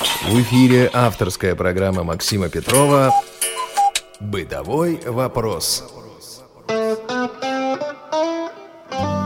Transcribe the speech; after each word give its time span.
В 0.00 0.40
эфире 0.40 0.88
авторская 0.92 1.56
программа 1.56 2.04
Максима 2.04 2.48
Петрова 2.48 3.12
«Бытовой 4.20 5.00
вопрос». 5.04 5.92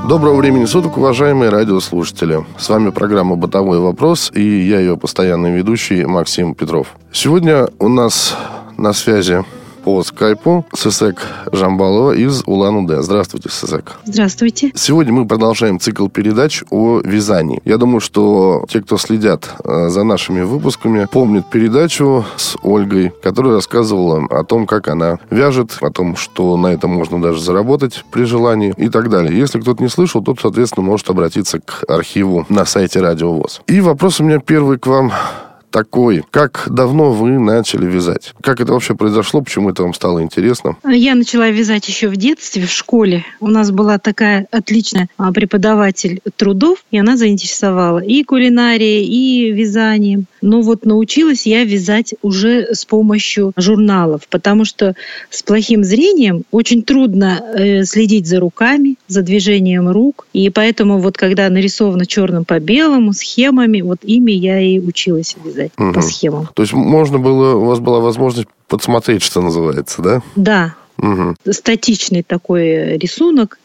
Доброго 0.08 0.36
времени 0.36 0.64
суток, 0.64 0.96
уважаемые 0.96 1.50
радиослушатели. 1.50 2.46
С 2.58 2.70
вами 2.70 2.88
программа 2.88 3.36
«Бытовой 3.36 3.80
вопрос» 3.80 4.32
и 4.34 4.42
я 4.42 4.80
ее 4.80 4.96
постоянный 4.96 5.52
ведущий 5.52 6.06
Максим 6.06 6.54
Петров. 6.54 6.88
Сегодня 7.12 7.68
у 7.78 7.88
нас 7.88 8.34
на 8.78 8.94
связи 8.94 9.44
по 9.84 10.02
скайпу 10.02 10.64
Сысек 10.74 11.26
Жамбалова 11.52 12.12
из 12.12 12.42
Улан-Удэ. 12.46 13.02
Здравствуйте, 13.02 13.48
Сысек. 13.48 13.92
Здравствуйте. 14.04 14.72
Сегодня 14.74 15.12
мы 15.12 15.26
продолжаем 15.26 15.80
цикл 15.80 16.08
передач 16.08 16.62
о 16.70 17.00
вязании. 17.00 17.60
Я 17.64 17.78
думаю, 17.78 18.00
что 18.00 18.64
те, 18.68 18.80
кто 18.80 18.96
следят 18.96 19.50
э, 19.64 19.88
за 19.88 20.04
нашими 20.04 20.42
выпусками, 20.42 21.06
помнят 21.10 21.50
передачу 21.50 22.24
с 22.36 22.56
Ольгой, 22.62 23.12
которая 23.22 23.54
рассказывала 23.54 24.24
о 24.30 24.44
том, 24.44 24.66
как 24.66 24.88
она 24.88 25.18
вяжет, 25.30 25.78
о 25.80 25.90
том, 25.90 26.16
что 26.16 26.56
на 26.56 26.68
этом 26.68 26.90
можно 26.90 27.20
даже 27.20 27.40
заработать 27.40 28.04
при 28.10 28.24
желании 28.24 28.74
и 28.76 28.88
так 28.88 29.10
далее. 29.10 29.36
Если 29.36 29.60
кто-то 29.60 29.82
не 29.82 29.88
слышал, 29.88 30.22
тот, 30.22 30.40
соответственно, 30.40 30.86
может 30.86 31.10
обратиться 31.10 31.60
к 31.60 31.84
архиву 31.88 32.46
на 32.48 32.64
сайте 32.64 33.00
Радио 33.00 33.32
ВОЗ. 33.32 33.62
И 33.66 33.80
вопрос 33.80 34.20
у 34.20 34.24
меня 34.24 34.38
первый 34.38 34.78
к 34.78 34.86
вам 34.86 35.12
такой. 35.72 36.22
Как 36.30 36.68
давно 36.70 37.10
вы 37.10 37.40
начали 37.40 37.86
вязать? 37.86 38.32
Как 38.40 38.60
это 38.60 38.72
вообще 38.72 38.94
произошло? 38.94 39.40
Почему 39.40 39.70
это 39.70 39.82
вам 39.82 39.94
стало 39.94 40.22
интересно? 40.22 40.76
Я 40.88 41.14
начала 41.16 41.48
вязать 41.48 41.88
еще 41.88 42.08
в 42.08 42.16
детстве, 42.16 42.66
в 42.66 42.70
школе. 42.70 43.24
У 43.40 43.48
нас 43.48 43.70
была 43.70 43.98
такая 43.98 44.46
отличная 44.52 45.08
а, 45.16 45.32
преподаватель 45.32 46.20
трудов, 46.36 46.84
и 46.90 46.98
она 46.98 47.16
заинтересовала 47.16 47.98
и 47.98 48.22
кулинарией, 48.22 49.04
и 49.04 49.50
вязанием. 49.50 50.26
Но 50.42 50.60
вот 50.60 50.84
научилась 50.84 51.46
я 51.46 51.64
вязать 51.64 52.14
уже 52.22 52.74
с 52.74 52.84
помощью 52.84 53.52
журналов, 53.56 54.28
потому 54.28 54.64
что 54.64 54.94
с 55.30 55.42
плохим 55.42 55.82
зрением 55.82 56.42
очень 56.50 56.82
трудно 56.82 57.40
э, 57.54 57.84
следить 57.84 58.26
за 58.26 58.40
руками, 58.40 58.96
за 59.08 59.22
движением 59.22 59.88
рук. 59.88 60.26
И 60.34 60.50
поэтому 60.50 60.98
вот 60.98 61.16
когда 61.16 61.48
нарисовано 61.48 62.04
черным 62.04 62.44
по 62.44 62.60
белому, 62.60 63.14
схемами, 63.14 63.80
вот 63.80 64.00
ими 64.02 64.32
я 64.32 64.60
и 64.60 64.78
училась 64.78 65.34
вязать 65.42 65.61
сказать, 65.68 65.90
угу. 65.90 65.92
по 65.92 66.02
схемам. 66.02 66.48
То 66.54 66.62
есть 66.62 66.72
можно 66.72 67.18
было, 67.18 67.56
у 67.56 67.64
вас 67.64 67.78
была 67.80 68.00
возможность 68.00 68.48
подсмотреть, 68.68 69.22
что 69.22 69.40
называется, 69.40 70.02
да? 70.02 70.22
Да. 70.36 70.74
Угу. 70.98 71.36
Статичный 71.50 72.22
такой 72.22 72.96
рисунок, 72.98 73.58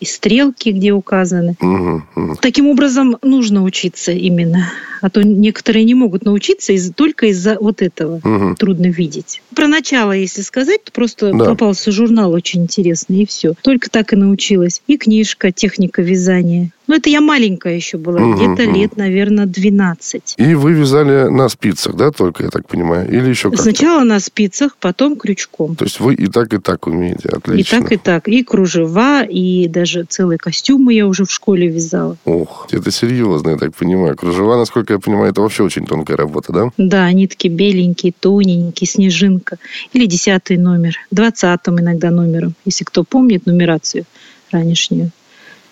и 0.00 0.04
стрелки, 0.04 0.70
где 0.70 0.92
указаны. 0.92 1.56
Угу, 1.60 2.02
угу. 2.14 2.36
Таким 2.40 2.68
образом, 2.68 3.16
нужно 3.22 3.62
учиться 3.62 4.12
именно. 4.12 4.70
А 5.00 5.10
то 5.10 5.22
некоторые 5.22 5.84
не 5.84 5.94
могут 5.94 6.24
научиться 6.24 6.72
из, 6.72 6.92
только 6.92 7.26
из-за 7.26 7.56
вот 7.58 7.82
этого. 7.82 8.16
Угу. 8.16 8.56
Трудно 8.56 8.86
видеть. 8.86 9.42
Про 9.54 9.68
начало, 9.68 10.12
если 10.12 10.42
сказать, 10.42 10.84
то 10.84 10.92
просто 10.92 11.32
да. 11.32 11.44
попался 11.44 11.90
журнал 11.92 12.32
очень 12.32 12.62
интересный, 12.64 13.22
и 13.22 13.26
все. 13.26 13.54
Только 13.62 13.90
так 13.90 14.12
и 14.12 14.16
научилась. 14.16 14.82
И 14.86 14.96
книжка 14.96 15.52
«Техника 15.52 16.02
вязания». 16.02 16.72
Ну, 16.86 16.94
это 16.94 17.10
я 17.10 17.20
маленькая 17.20 17.74
еще 17.74 17.98
была, 17.98 18.20
угу, 18.20 18.34
где-то 18.34 18.68
угу. 18.68 18.78
лет, 18.78 18.96
наверное, 18.96 19.46
12. 19.46 20.34
И 20.36 20.54
вы 20.54 20.72
вязали 20.72 21.28
на 21.28 21.48
спицах, 21.48 21.96
да, 21.96 22.10
только, 22.10 22.44
я 22.44 22.50
так 22.50 22.68
понимаю? 22.68 23.08
Или 23.08 23.30
еще 23.30 23.50
как-то? 23.50 23.64
Сначала 23.64 24.04
на 24.04 24.20
спицах, 24.20 24.76
потом 24.78 25.16
крючком. 25.16 25.74
То 25.76 25.84
есть 25.84 26.00
вы 26.00 26.14
и 26.14 26.26
так, 26.26 26.52
и 26.54 26.58
так 26.58 26.86
умеете, 26.86 27.28
отлично. 27.28 27.76
И 27.76 27.80
так, 27.80 27.92
и 27.92 27.96
так. 27.96 28.28
И 28.28 28.42
кружева, 28.44 29.24
и 29.24 29.68
даже 29.68 30.04
целые 30.04 30.38
костюмы 30.38 30.94
я 30.94 31.06
уже 31.06 31.24
в 31.24 31.30
школе 31.30 31.66
вязала. 31.68 32.16
Ох, 32.24 32.68
это 32.70 32.90
серьезно, 32.90 33.50
я 33.50 33.56
так 33.56 33.74
понимаю. 33.74 34.16
Кружева, 34.16 34.56
насколько 34.56 34.92
я 34.92 34.98
понимаю, 34.98 35.30
это 35.32 35.40
вообще 35.40 35.64
очень 35.64 35.86
тонкая 35.86 36.16
работа, 36.16 36.52
да? 36.52 36.70
Да, 36.76 37.10
нитки 37.12 37.48
беленькие, 37.48 38.12
тоненькие, 38.18 38.86
снежинка. 38.88 39.58
Или 39.92 40.06
десятый 40.06 40.56
номер, 40.56 40.96
двадцатым 41.10 41.80
иногда 41.80 42.10
номером, 42.10 42.54
если 42.64 42.84
кто 42.84 43.02
помнит 43.04 43.46
нумерацию 43.46 44.04
ранешнюю. 44.52 45.10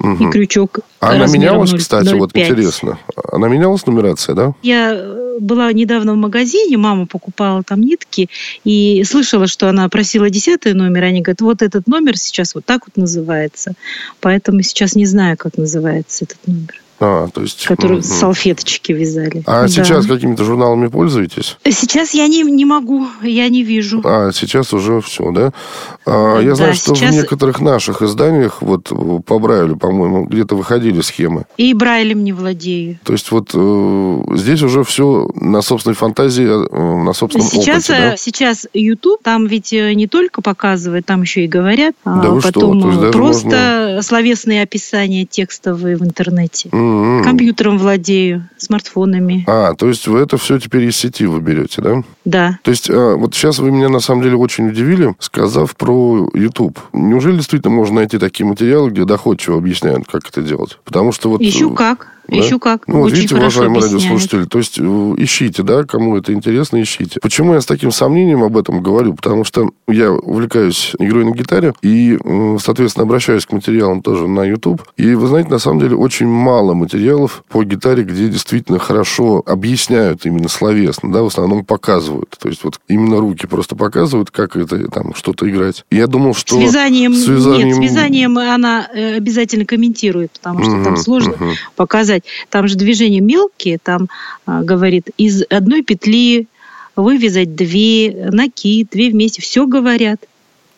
Угу. 0.01 0.29
И 0.29 0.31
крючок 0.31 0.81
а 1.01 1.13
она 1.13 1.27
менялась, 1.27 1.71
0, 1.71 1.79
кстати, 1.79 2.09
0, 2.09 2.19
вот 2.19 2.33
5. 2.33 2.51
интересно. 2.51 2.99
Она 3.31 3.49
менялась 3.49 3.87
нумерация, 3.87 4.35
да? 4.35 4.55
Я 4.63 4.93
э, 4.95 5.39
была 5.41 5.73
недавно 5.73 6.15
в 6.15 6.17
магазине, 6.17 6.77
мама 6.77 7.07
покупала 7.07 7.63
там 7.63 7.81
нитки, 7.81 8.29
и 8.65 9.05
слышала, 9.05 9.47
что 9.47 9.69
она 9.69 9.89
просила 9.89 10.31
десятый 10.31 10.75
номер, 10.75 11.05
они 11.05 11.21
говорят, 11.21 11.41
вот 11.41 11.63
этот 11.63 11.87
номер 11.87 12.17
сейчас 12.17 12.55
вот 12.55 12.65
так 12.65 12.83
вот 12.87 12.97
называется. 12.97 13.73
Поэтому 14.21 14.63
сейчас 14.63 14.95
не 14.95 15.07
знаю, 15.07 15.37
как 15.37 15.59
называется 15.59 16.25
этот 16.25 16.39
номер. 16.47 16.84
А, 17.01 17.29
то 17.29 17.43
есть... 17.43 17.67
Которые 17.67 17.99
угу. 17.99 18.07
салфеточки 18.07 18.93
вязали. 18.93 19.43
А 19.47 19.63
да. 19.63 19.69
сейчас 19.69 20.07
какими-то 20.07 20.45
журналами 20.45 20.87
пользуетесь? 20.87 21.57
Сейчас 21.65 22.15
я 22.15 22.29
не, 22.29 22.43
не 22.43 22.65
могу, 22.65 23.07
я 23.23 23.49
не 23.49 23.63
вижу. 23.63 24.01
А, 24.05 24.31
сейчас 24.33 24.73
уже 24.73 25.01
все, 25.01 25.31
да? 25.33 25.53
А, 26.07 26.41
я 26.41 26.51
да, 26.51 26.55
знаю, 26.55 26.75
что 26.75 26.95
сейчас... 26.95 27.15
в 27.15 27.19
некоторых 27.19 27.61
наших 27.61 28.03
изданиях, 28.03 28.63
вот 28.63 28.93
по 29.25 29.39
Брайлю, 29.39 29.77
по-моему, 29.77 30.25
где-то 30.27 30.55
выходили 30.55 31.01
схемы. 31.01 31.45
И 31.57 31.75
Брайлем 31.75 32.23
не 32.23 32.33
владею. 32.33 32.99
То 33.05 33.13
есть 33.13 33.31
вот 33.31 33.51
э, 33.55 34.23
здесь 34.35 34.63
уже 34.63 34.85
все 34.85 35.29
на 35.35 35.63
собственной 35.63 35.97
фантазии, 35.97 36.45
э, 36.47 37.05
на 37.05 37.13
собственном 37.13 37.49
сейчас, 37.49 37.91
опыте, 37.91 37.93
да? 37.93 38.15
Э, 38.15 38.17
сейчас 38.17 38.67
YouTube, 38.73 39.23
там 39.23 39.47
ведь 39.47 39.73
э, 39.73 39.93
не 39.95 40.07
только 40.07 40.43
показывает, 40.43 41.07
там 41.07 41.23
еще 41.23 41.45
и 41.45 41.49
говорят. 41.49 41.95
А 42.05 42.23
да 42.23 42.29
а 42.29 42.41
потом 42.41 42.81
что? 42.81 43.11
просто 43.13 43.47
можно... 43.47 44.03
словесные 44.03 44.63
описания 44.63 45.25
текстовые 45.25 45.97
в 45.97 46.05
интернете. 46.05 46.69
Mm. 46.69 46.84
Mm-hmm. 46.85 47.25
Компьютером 47.25 47.79
владею, 47.79 48.49
смартфонами. 48.57 49.45
А, 49.47 49.75
то 49.75 49.89
есть 49.89 50.07
вы 50.07 50.21
это 50.21 50.37
все 50.37 50.59
теперь 50.59 50.85
из 50.85 50.97
сети 50.97 51.27
вы 51.27 51.41
берете, 51.41 51.83
да? 51.83 52.03
Да. 52.25 52.59
То 52.63 52.71
есть 52.71 52.91
а, 52.91 53.17
вот 53.17 53.35
сейчас 53.35 53.59
вы 53.59 53.71
меня 53.71 53.89
на 53.89 54.01
самом 54.01 54.23
деле 54.23 54.37
очень 54.37 54.69
удивили, 54.69 55.15
сказав 55.19 55.77
про 55.77 56.29
YouTube. 56.35 56.79
Неужели 56.93 57.37
действительно 57.37 57.75
можно 57.75 57.97
найти 57.97 58.19
такие 58.19 58.47
материалы, 58.47 58.91
где 58.91 59.05
доходчиво 59.05 59.59
объясняют, 59.59 60.07
как 60.11 60.29
это 60.29 60.43
делать? 60.43 60.79
Потому 60.85 61.13
что 61.13 61.31
вот... 61.31 61.41
Ищу 61.41 61.73
э, 61.73 61.75
как. 61.75 62.09
Да? 62.29 62.41
Ищу 62.41 62.59
как. 62.59 62.89
Ну, 62.89 63.01
вот 63.01 63.13
видите, 63.13 63.37
уважаемые 63.37 63.83
радиослушатели, 63.83 64.45
то 64.45 64.59
есть 64.59 64.79
э, 64.79 64.83
ищите, 65.19 65.63
да, 65.63 65.85
кому 65.85 66.17
это 66.17 66.33
интересно, 66.33 66.81
ищите. 66.81 67.21
Почему 67.21 67.55
я 67.55 67.61
с 67.61 67.67
таким 67.67 67.91
сомнением 67.91 68.43
об 68.43 68.57
этом 68.57 68.83
говорю? 68.83 69.15
Потому 69.15 69.45
что 69.45 69.71
я 69.89 70.13
увлекаюсь 70.13 70.95
игрой 70.99 71.25
на 71.25 71.33
гитаре 71.33 71.75
и, 71.83 72.19
соответственно, 72.61 73.05
обращаюсь 73.05 73.47
к 73.47 73.53
материалам 73.53 74.03
тоже 74.03 74.27
на 74.29 74.45
YouTube. 74.45 74.83
И, 74.97 75.15
вы 75.15 75.27
знаете, 75.27 75.51
на 75.51 75.59
самом 75.59 75.81
деле 75.81 75.97
очень 75.97 76.27
мало 76.27 76.75
материалов 76.75 77.45
по 77.49 77.65
гитаре, 77.65 78.05
где 78.05 78.29
действительно 78.29 78.79
хорошо 78.79 79.43
объясняют 79.45 80.25
именно 80.25 80.49
словесно, 80.49 81.13
да, 81.13 81.23
в 81.23 81.27
основном 81.27 81.65
показывают. 81.65 82.37
То 82.39 82.49
есть 82.49 82.65
вот 82.65 82.81
именно 82.89 83.19
руки 83.19 83.47
просто 83.47 83.77
показывают, 83.77 84.31
как 84.31 84.57
это 84.57 84.89
там 84.91 85.15
что-то 85.15 85.49
играть. 85.49 85.85
Я 85.91 86.07
думал, 86.07 86.35
что... 86.35 86.57
С 86.57 86.63
вязанием, 86.63 87.15
с 87.15 87.27
вязанием... 87.27 87.69
Нет, 87.69 87.77
с 87.77 87.81
вязанием 87.81 88.39
она 88.39 88.89
э, 88.95 89.17
обязательно 89.17 89.65
комментирует, 89.65 90.31
потому 90.33 90.63
что 90.63 90.73
uh-huh, 90.73 90.85
там 90.85 90.97
сложно 90.97 91.33
uh-huh. 91.33 91.53
показать 91.77 92.14
сказать, 92.15 92.25
там 92.51 92.69
же 92.69 92.77
движения 92.77 93.21
мелкие, 93.21 93.79
там 93.83 94.09
а, 94.47 94.63
говорит, 94.63 95.11
из 95.17 95.43
одной 95.51 95.83
петли 95.83 96.47
вывязать 96.97 97.55
две, 97.55 98.29
накид, 98.33 98.89
две 98.93 99.11
вместе, 99.11 99.43
все 99.43 99.67
говорят. 99.67 100.21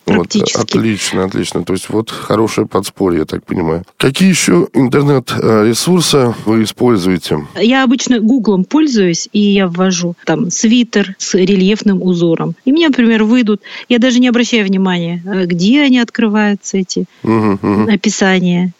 Вот, 0.07 0.27
отлично, 0.55 1.25
отлично. 1.25 1.63
То 1.65 1.73
есть 1.73 1.89
вот 1.89 2.11
хорошее 2.11 2.65
подспорье, 2.65 3.19
я 3.19 3.25
так 3.25 3.45
понимаю. 3.45 3.83
Какие 3.97 4.29
еще 4.29 4.69
интернет-ресурсы 4.73 6.33
вы 6.45 6.63
используете? 6.63 7.45
Я 7.59 7.83
обычно 7.83 8.21
гуглом 8.21 8.63
пользуюсь, 8.63 9.27
и 9.33 9.41
я 9.41 9.67
ввожу 9.67 10.15
там 10.25 10.49
свитер 10.49 11.13
с 11.17 11.33
рельефным 11.33 12.01
узором. 12.01 12.55
И 12.63 12.71
мне, 12.71 12.87
например, 12.87 13.25
выйдут, 13.25 13.61
я 13.89 13.99
даже 13.99 14.19
не 14.19 14.29
обращаю 14.29 14.65
внимания, 14.65 15.21
э, 15.25 15.45
где 15.45 15.81
они 15.81 15.99
открываются, 15.99 16.77
эти 16.77 17.03
угу, 17.23 17.59
угу. 17.61 17.91
описания. 17.91 18.71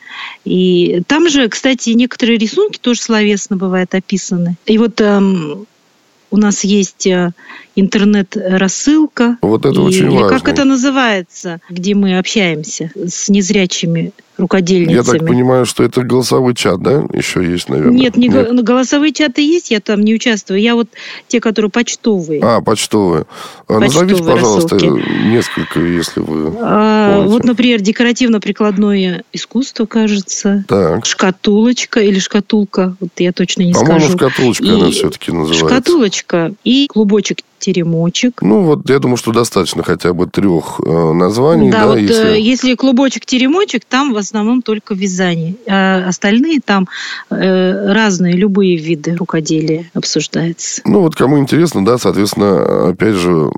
И 0.45 1.01
там 1.07 1.29
же, 1.29 1.47
кстати, 1.49 1.91
некоторые 1.91 2.37
рисунки 2.37 2.77
тоже 2.77 3.01
словесно 3.01 3.57
бывают 3.57 3.93
описаны. 3.93 4.55
И 4.65 4.77
вот 4.77 4.99
эм, 5.01 5.65
у 6.29 6.37
нас 6.37 6.63
есть 6.63 7.07
э, 7.07 7.31
интернет-рассылка. 7.75 9.37
Вот 9.41 9.65
это 9.65 9.79
и, 9.79 9.83
очень 9.83 10.09
важно. 10.09 10.29
Как 10.29 10.47
это 10.47 10.63
называется, 10.65 11.59
где 11.69 11.95
мы 11.95 12.17
общаемся 12.17 12.91
с 12.95 13.29
незрячими 13.29 14.11
рукодельницами. 14.37 14.95
Я 14.95 15.03
так 15.03 15.27
понимаю, 15.27 15.65
что 15.65 15.83
это 15.83 16.03
голосовой 16.03 16.53
чат, 16.55 16.81
да, 16.81 17.05
еще 17.13 17.43
есть, 17.43 17.69
наверное? 17.69 17.93
Нет, 17.93 18.17
не 18.17 18.27
Нет. 18.27 18.63
голосовые 18.63 19.13
чаты 19.13 19.41
есть, 19.41 19.71
я 19.71 19.79
там 19.79 20.01
не 20.01 20.13
участвую. 20.13 20.61
Я 20.61 20.75
вот 20.75 20.87
те, 21.27 21.39
которые 21.39 21.71
почтовые. 21.71 22.41
А, 22.43 22.61
почтовые. 22.61 23.25
А, 23.67 23.79
почтовые 23.79 24.09
Назовите, 24.15 24.23
пожалуйста, 24.23 24.75
рассылки. 24.75 25.27
несколько, 25.27 25.79
если 25.79 26.19
вы 26.19 26.53
а, 26.61 27.21
Вот, 27.21 27.43
например, 27.43 27.81
декоративно-прикладное 27.81 29.23
искусство, 29.33 29.85
кажется. 29.85 30.65
Так. 30.67 31.05
Шкатулочка 31.05 31.99
или 31.99 32.19
шкатулка, 32.19 32.95
вот 32.99 33.09
я 33.17 33.31
точно 33.31 33.63
не 33.63 33.73
По-моему, 33.73 33.99
скажу. 33.99 34.17
шкатулочка 34.17 34.63
и 34.65 34.69
она 34.69 34.91
все-таки 34.91 35.31
называется. 35.31 35.65
Шкатулочка 35.67 36.51
и 36.63 36.87
клубочек 36.87 37.39
теремочек. 37.59 38.41
Ну, 38.41 38.61
вот 38.61 38.89
я 38.89 38.99
думаю, 38.99 39.17
что 39.17 39.31
достаточно 39.31 39.83
хотя 39.83 40.13
бы 40.13 40.27
трех 40.27 40.79
э, 40.85 41.13
названий. 41.13 41.71
Да, 41.71 41.81
Да, 41.81 41.87
вот 41.87 41.97
если... 41.97 42.35
э, 42.35 42.39
если 42.39 42.75
клубочек-теремочек, 42.75 43.83
там 43.85 44.13
в 44.13 44.17
основном 44.17 44.61
только 44.61 44.93
вязание. 44.93 45.55
А 45.67 46.07
остальные 46.07 46.61
там 46.63 46.87
э, 47.29 47.91
разные, 47.91 48.33
любые 48.33 48.77
виды 48.77 49.15
рукоделия 49.15 49.89
обсуждаются. 49.93 50.81
Ну, 50.85 51.01
вот 51.01 51.15
кому 51.15 51.39
интересно, 51.39 51.83
да, 51.85 51.97
соответственно, 51.97 52.89
опять 52.89 53.15
же, 53.15 53.49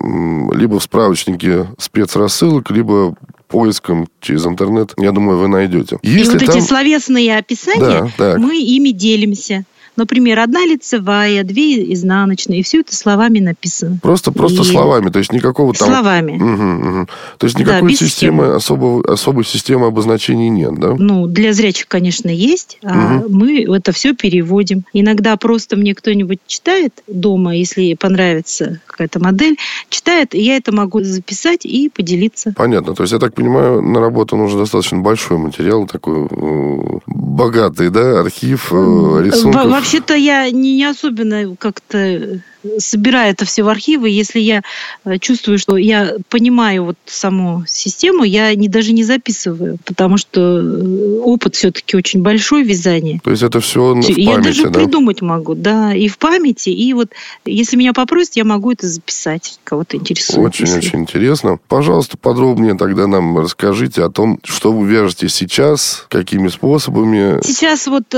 либо 0.54 0.80
в 0.80 0.84
справочнике 0.84 1.68
спецрассылок, 1.78 2.72
либо 2.72 3.16
поиском 3.48 4.08
через 4.22 4.46
интернет, 4.46 4.94
я 4.98 5.12
думаю, 5.12 5.40
вы 5.40 5.48
найдете. 5.48 5.98
И 6.04 6.10
Если 6.10 6.38
вот 6.38 6.46
там... 6.46 6.58
эти 6.58 6.64
словесные 6.64 7.38
описания, 7.38 8.04
Да, 8.04 8.10
так. 8.16 8.38
мы 8.38 8.58
ими 8.58 8.90
делимся. 8.90 9.66
Например, 10.00 10.40
одна 10.40 10.66
лицевая, 10.66 11.44
две 11.44 11.94
изнаночные, 11.94 12.62
и 12.62 12.64
все 12.64 12.80
это 12.80 12.96
словами 12.96 13.40
написано. 13.40 14.00
Просто, 14.02 14.32
просто 14.32 14.62
И- 14.62 14.66
словами, 14.66 15.10
то 15.10 15.20
есть 15.20 15.32
никакого 15.34 15.74
там... 15.74 15.90
Словами. 15.90 16.32
Мгм, 16.32 16.76
мгм. 16.90 17.08
То 17.38 17.46
есть 17.46 17.56
Да, 17.58 17.62
никакой 17.64 17.90
без 17.90 18.00
системы, 18.00 18.56
особого, 18.56 19.04
особой 19.12 19.44
системы 19.44 19.88
обозначений 19.88 20.50
нет, 20.50 20.80
да? 20.80 20.96
Ну, 20.98 21.28
для 21.28 21.54
зрячих, 21.54 21.88
конечно, 21.88 22.30
есть, 22.30 22.80
а 22.84 23.22
мы 23.28 23.64
это 23.64 23.92
все 23.92 24.14
переводим. 24.16 24.84
Иногда 24.94 25.36
просто 25.38 25.76
мне 25.76 25.94
кто-нибудь 25.94 26.40
читает 26.48 26.94
дома, 27.08 27.56
если 27.56 27.94
понравится 27.96 28.80
какая-то 28.86 29.20
модель, 29.20 29.58
читает, 29.90 30.34
и 30.34 30.42
я 30.42 30.56
это 30.58 30.72
могу 30.74 31.04
записать 31.04 31.66
и 31.66 31.90
поделиться. 31.90 32.54
Понятно. 32.56 32.96
То 32.96 33.04
есть, 33.04 33.12
я 33.14 33.20
так 33.20 33.34
понимаю, 33.34 33.82
наработан 33.82 34.40
уже 34.40 34.58
достаточно 34.58 35.00
большой 35.00 35.38
материал, 35.38 35.86
такой 35.88 36.28
э, 36.30 37.00
богатый, 37.08 37.90
да, 37.90 38.22
архив 38.22 38.72
э, 38.72 38.76
Во- 38.76 39.22
рисунков. 39.22 39.66
Вообще-то 39.90 40.14
я 40.14 40.52
не, 40.52 40.76
не 40.76 40.84
особенно 40.86 41.56
как-то 41.56 42.42
собираю 42.78 43.32
это 43.32 43.46
все 43.46 43.64
в 43.64 43.70
архивы. 43.70 44.10
Если 44.10 44.40
я 44.40 44.62
э, 45.06 45.18
чувствую, 45.18 45.58
что 45.58 45.78
я 45.78 46.16
понимаю 46.30 46.86
вот 46.86 46.98
саму 47.06 47.64
систему, 47.68 48.24
я 48.24 48.54
не, 48.56 48.68
даже 48.68 48.92
не 48.92 49.04
записываю, 49.04 49.78
потому 49.86 50.18
что 50.18 50.60
э, 50.60 51.20
опыт 51.20 51.56
все-таки 51.56 51.96
очень 51.96 52.22
большой 52.22 52.64
вязания. 52.64 53.20
То 53.24 53.32
есть, 53.32 53.44
это 53.44 53.60
все 53.60 53.94
в 53.94 54.08
я 54.10 54.32
памяти, 54.32 54.48
даже 54.48 54.64
да? 54.64 54.80
придумать 54.80 55.22
могу, 55.22 55.56
да, 55.56 55.94
и 55.94 56.08
в 56.08 56.18
памяти, 56.18 56.70
и 56.70 56.94
вот 56.94 57.12
если 57.46 57.78
меня 57.78 57.94
попросят, 57.94 58.36
я 58.36 58.44
могу 58.44 58.72
это 58.72 58.88
записать, 58.88 59.60
кого-то 59.64 59.98
интересует. 59.98 60.40
Очень-очень 60.40 61.00
интересно. 61.00 61.60
Пожалуйста, 61.68 62.18
подробнее 62.18 62.76
тогда 62.76 63.08
нам 63.08 63.38
расскажите 63.40 64.04
о 64.04 64.10
том, 64.10 64.40
что 64.44 64.72
вы 64.72 64.88
вяжете 64.88 65.30
сейчас, 65.30 66.06
какими 66.10 66.48
способами. 66.50 67.42
Сейчас 67.44 67.88
вот 67.88 68.14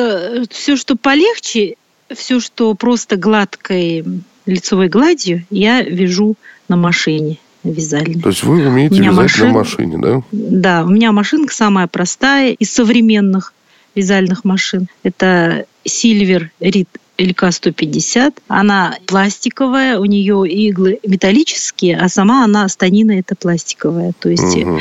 все, 0.49 0.75
что 0.75 0.95
полегче, 0.95 1.75
все, 2.13 2.39
что 2.39 2.73
просто 2.73 3.15
гладкой 3.15 4.03
лицевой 4.45 4.89
гладью, 4.89 5.45
я 5.49 5.81
вяжу 5.81 6.35
на 6.67 6.75
машине 6.75 7.37
вязальной. 7.63 8.21
То 8.21 8.29
есть 8.29 8.43
вы 8.43 8.67
умеете 8.67 8.95
вязать 8.95 9.13
машина- 9.15 9.47
на 9.47 9.53
машине, 9.59 9.97
да? 9.99 10.21
Да, 10.31 10.83
у 10.83 10.89
меня 10.89 11.11
машинка 11.11 11.53
самая 11.53 11.87
простая 11.87 12.53
из 12.53 12.71
современных 12.73 13.53
вязальных 13.95 14.43
машин. 14.45 14.87
Это 15.03 15.65
Silver 15.85 16.47
Reed 16.59 16.87
LK-150. 17.17 18.33
Она 18.47 18.95
пластиковая, 19.05 19.99
у 19.99 20.05
нее 20.05 20.47
иглы 20.49 20.99
металлические, 21.05 21.97
а 21.97 22.09
сама 22.09 22.43
она 22.43 22.67
станина 22.67 23.19
это 23.19 23.35
пластиковая. 23.35 24.13
То 24.19 24.29
есть 24.29 24.55
Мгм. 24.57 24.79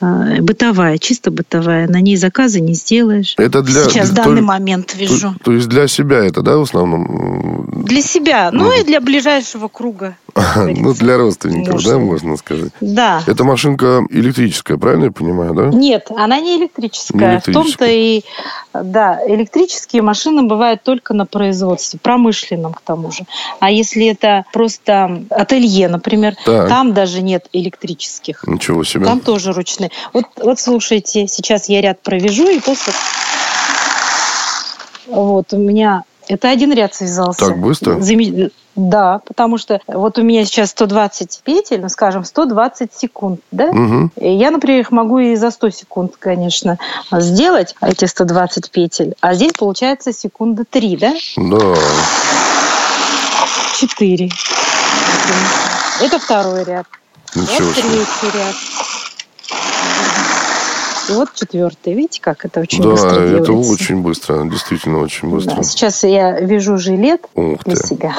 Э, 0.00 0.40
бытовая, 0.40 0.98
чисто 0.98 1.30
бытовая. 1.30 1.86
На 1.88 2.00
ней 2.00 2.16
заказы 2.16 2.60
не 2.60 2.74
сделаешь. 2.74 3.34
Это 3.38 3.62
для... 3.62 3.84
Сейчас 3.84 4.10
в 4.10 4.14
для- 4.14 4.24
данный 4.24 4.40
то- 4.40 4.46
момент 4.46 4.94
вяжу. 4.96 5.34
То, 5.38 5.44
то 5.44 5.52
есть 5.52 5.68
для 5.68 5.86
себя 5.88 6.24
это, 6.24 6.42
да, 6.42 6.56
в 6.56 6.62
основном? 6.62 7.66
Для 7.84 8.02
себя, 8.02 8.50
ну 8.52 8.64
Мгм. 8.66 8.80
и 8.80 8.84
для 8.84 9.00
ближайшего 9.00 9.68
круга. 9.68 10.16
Ну, 10.56 10.94
для 10.94 11.16
родственников, 11.16 11.74
Можно. 11.74 11.92
да, 11.92 11.98
можно 11.98 12.36
сказать. 12.36 12.72
Да. 12.80 13.22
Это 13.26 13.44
машинка 13.44 14.02
электрическая, 14.10 14.76
правильно 14.76 15.06
я 15.06 15.10
понимаю, 15.10 15.54
да? 15.54 15.66
Нет, 15.68 16.08
она 16.16 16.40
не 16.40 16.56
электрическая. 16.58 17.34
Не 17.34 17.40
В 17.40 17.54
том-то 17.54 17.86
и, 17.86 18.22
да, 18.74 19.20
электрические 19.26 20.02
машины 20.02 20.42
бывают 20.42 20.82
только 20.82 21.14
на 21.14 21.26
производстве, 21.26 21.98
промышленном 22.02 22.74
к 22.74 22.80
тому 22.80 23.10
же. 23.10 23.24
А 23.60 23.70
если 23.70 24.06
это 24.06 24.44
просто 24.52 25.24
ателье, 25.30 25.88
например, 25.88 26.34
Так. 26.44 26.68
там 26.68 26.94
даже 26.94 27.22
нет 27.22 27.46
электрических. 27.52 28.44
Ничего 28.46 28.84
себе. 28.84 29.04
Там 29.06 29.20
тоже 29.20 29.52
ручные. 29.52 29.90
Вот, 30.12 30.26
вот 30.36 30.60
слушайте, 30.60 31.26
сейчас 31.26 31.68
я 31.68 31.80
ряд 31.80 32.02
провяжу, 32.02 32.48
и 32.48 32.60
после... 32.60 32.92
Вот 35.06 35.52
у 35.52 35.58
меня... 35.58 36.04
Это 36.30 36.48
один 36.48 36.72
ряд 36.72 36.94
связался. 36.94 37.46
Так 37.46 37.58
быстро? 37.58 37.96
Заме- 37.96 38.52
Да, 38.76 39.20
потому 39.26 39.58
что 39.58 39.80
вот 39.88 40.16
у 40.16 40.22
меня 40.22 40.44
сейчас 40.44 40.70
120 40.70 41.40
петель, 41.42 41.80
ну, 41.80 41.88
скажем, 41.88 42.24
120 42.24 42.94
секунд, 42.94 43.40
да? 43.50 43.72
Мгм. 43.72 44.12
И 44.16 44.30
Я, 44.32 44.52
например, 44.52 44.80
их 44.80 44.92
могу 44.92 45.18
и 45.18 45.34
за 45.34 45.50
100 45.50 45.70
секунд, 45.70 46.14
конечно, 46.16 46.78
сделать, 47.10 47.74
эти 47.80 48.04
120 48.04 48.70
петель. 48.70 49.14
А 49.20 49.34
здесь 49.34 49.52
получается 49.58 50.12
секунда 50.12 50.64
3, 50.64 50.96
да? 50.96 51.14
Да. 51.36 51.74
4. 53.80 54.30
Это 56.00 56.18
второй 56.20 56.62
ряд. 56.62 56.86
Ничего 57.34 57.66
вот 57.66 57.76
себе. 57.76 57.88
третий 57.88 58.38
ряд. 58.38 58.54
Вот 61.10 61.28
четвертый. 61.34 61.94
Видите, 61.94 62.20
как 62.20 62.44
это 62.44 62.60
очень 62.60 62.82
Да, 62.82 62.90
быстро 62.90 63.10
это 63.20 63.44
делается? 63.46 63.72
очень 63.72 64.02
быстро, 64.02 64.44
действительно 64.44 64.98
очень 65.00 65.28
быстро. 65.30 65.56
Да, 65.56 65.62
сейчас 65.62 66.02
я 66.04 66.38
вяжу 66.40 66.76
жилет 66.78 67.22
Ух 67.34 67.64
для 67.64 67.76
ты. 67.76 67.86
себя. 67.86 68.14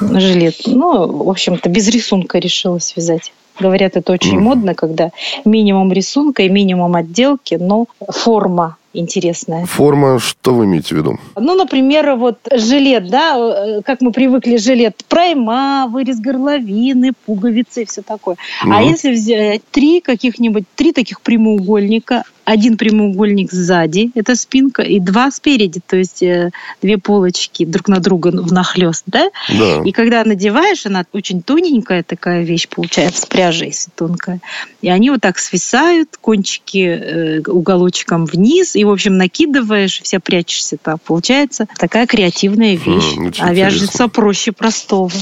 Жилет. 0.00 0.56
Ну, 0.66 1.24
в 1.24 1.28
общем-то, 1.30 1.68
без 1.68 1.88
рисунка 1.88 2.38
решила 2.38 2.78
связать. 2.78 3.32
Говорят, 3.60 3.96
это 3.96 4.12
очень 4.12 4.40
модно, 4.40 4.74
когда 4.74 5.10
минимум 5.44 5.92
рисунка 5.92 6.42
и 6.42 6.48
минимум 6.48 6.96
отделки, 6.96 7.54
но 7.54 7.86
форма 8.10 8.76
интересная. 8.94 9.66
Форма, 9.66 10.18
что 10.18 10.54
вы 10.54 10.64
имеете 10.64 10.94
в 10.94 10.98
виду? 10.98 11.18
Ну, 11.36 11.54
например, 11.54 12.14
вот 12.14 12.38
жилет, 12.52 13.08
да, 13.10 13.36
э, 13.36 13.82
как 13.82 14.00
мы 14.00 14.12
привыкли, 14.12 14.56
жилет 14.56 15.04
пройма, 15.08 15.86
вырез 15.88 16.20
горловины, 16.20 17.12
пуговицы 17.26 17.82
и 17.82 17.86
все 17.86 18.02
такое. 18.02 18.36
А 18.62 18.66
Мгм. 18.66 18.88
если 18.88 19.12
взять 19.12 19.62
три 19.70 20.00
каких-нибудь, 20.00 20.64
три 20.74 20.92
таких 20.92 21.20
прямоугольника, 21.20 22.24
один 22.44 22.76
прямоугольник 22.76 23.50
сзади, 23.50 24.10
это 24.14 24.36
спинка, 24.36 24.82
и 24.82 25.00
два 25.00 25.30
спереди, 25.30 25.80
то 25.84 25.96
есть 25.96 26.22
э, 26.22 26.50
две 26.82 26.98
полочки 26.98 27.64
друг 27.64 27.88
на 27.88 28.00
друга 28.00 28.28
внахлёст, 28.28 29.04
да? 29.06 29.30
Да. 29.48 29.82
И 29.82 29.92
когда 29.92 30.22
надеваешь, 30.24 30.84
она 30.86 31.04
очень 31.12 31.42
тоненькая 31.42 32.02
такая 32.02 32.42
вещь 32.42 32.68
получается, 32.68 33.26
пряжа 33.26 33.64
если 33.64 33.90
тонкая. 33.94 34.40
И 34.82 34.88
они 34.90 35.10
вот 35.10 35.22
так 35.22 35.38
свисают, 35.38 36.16
кончики 36.20 36.86
э, 36.86 37.40
уголочком 37.46 38.26
вниз, 38.26 38.76
и, 38.76 38.83
в 38.84 38.90
общем, 38.90 39.16
накидываешь, 39.16 40.00
вся 40.02 40.20
прячешься 40.20 40.76
там. 40.76 40.98
Получается 41.04 41.66
такая 41.78 42.06
креативная 42.06 42.76
вещь. 42.76 43.16
Очень 43.16 43.32
а 43.38 43.52
вяжется 43.52 43.84
интересно. 43.84 44.08
проще 44.08 44.52
простого. 44.52 45.12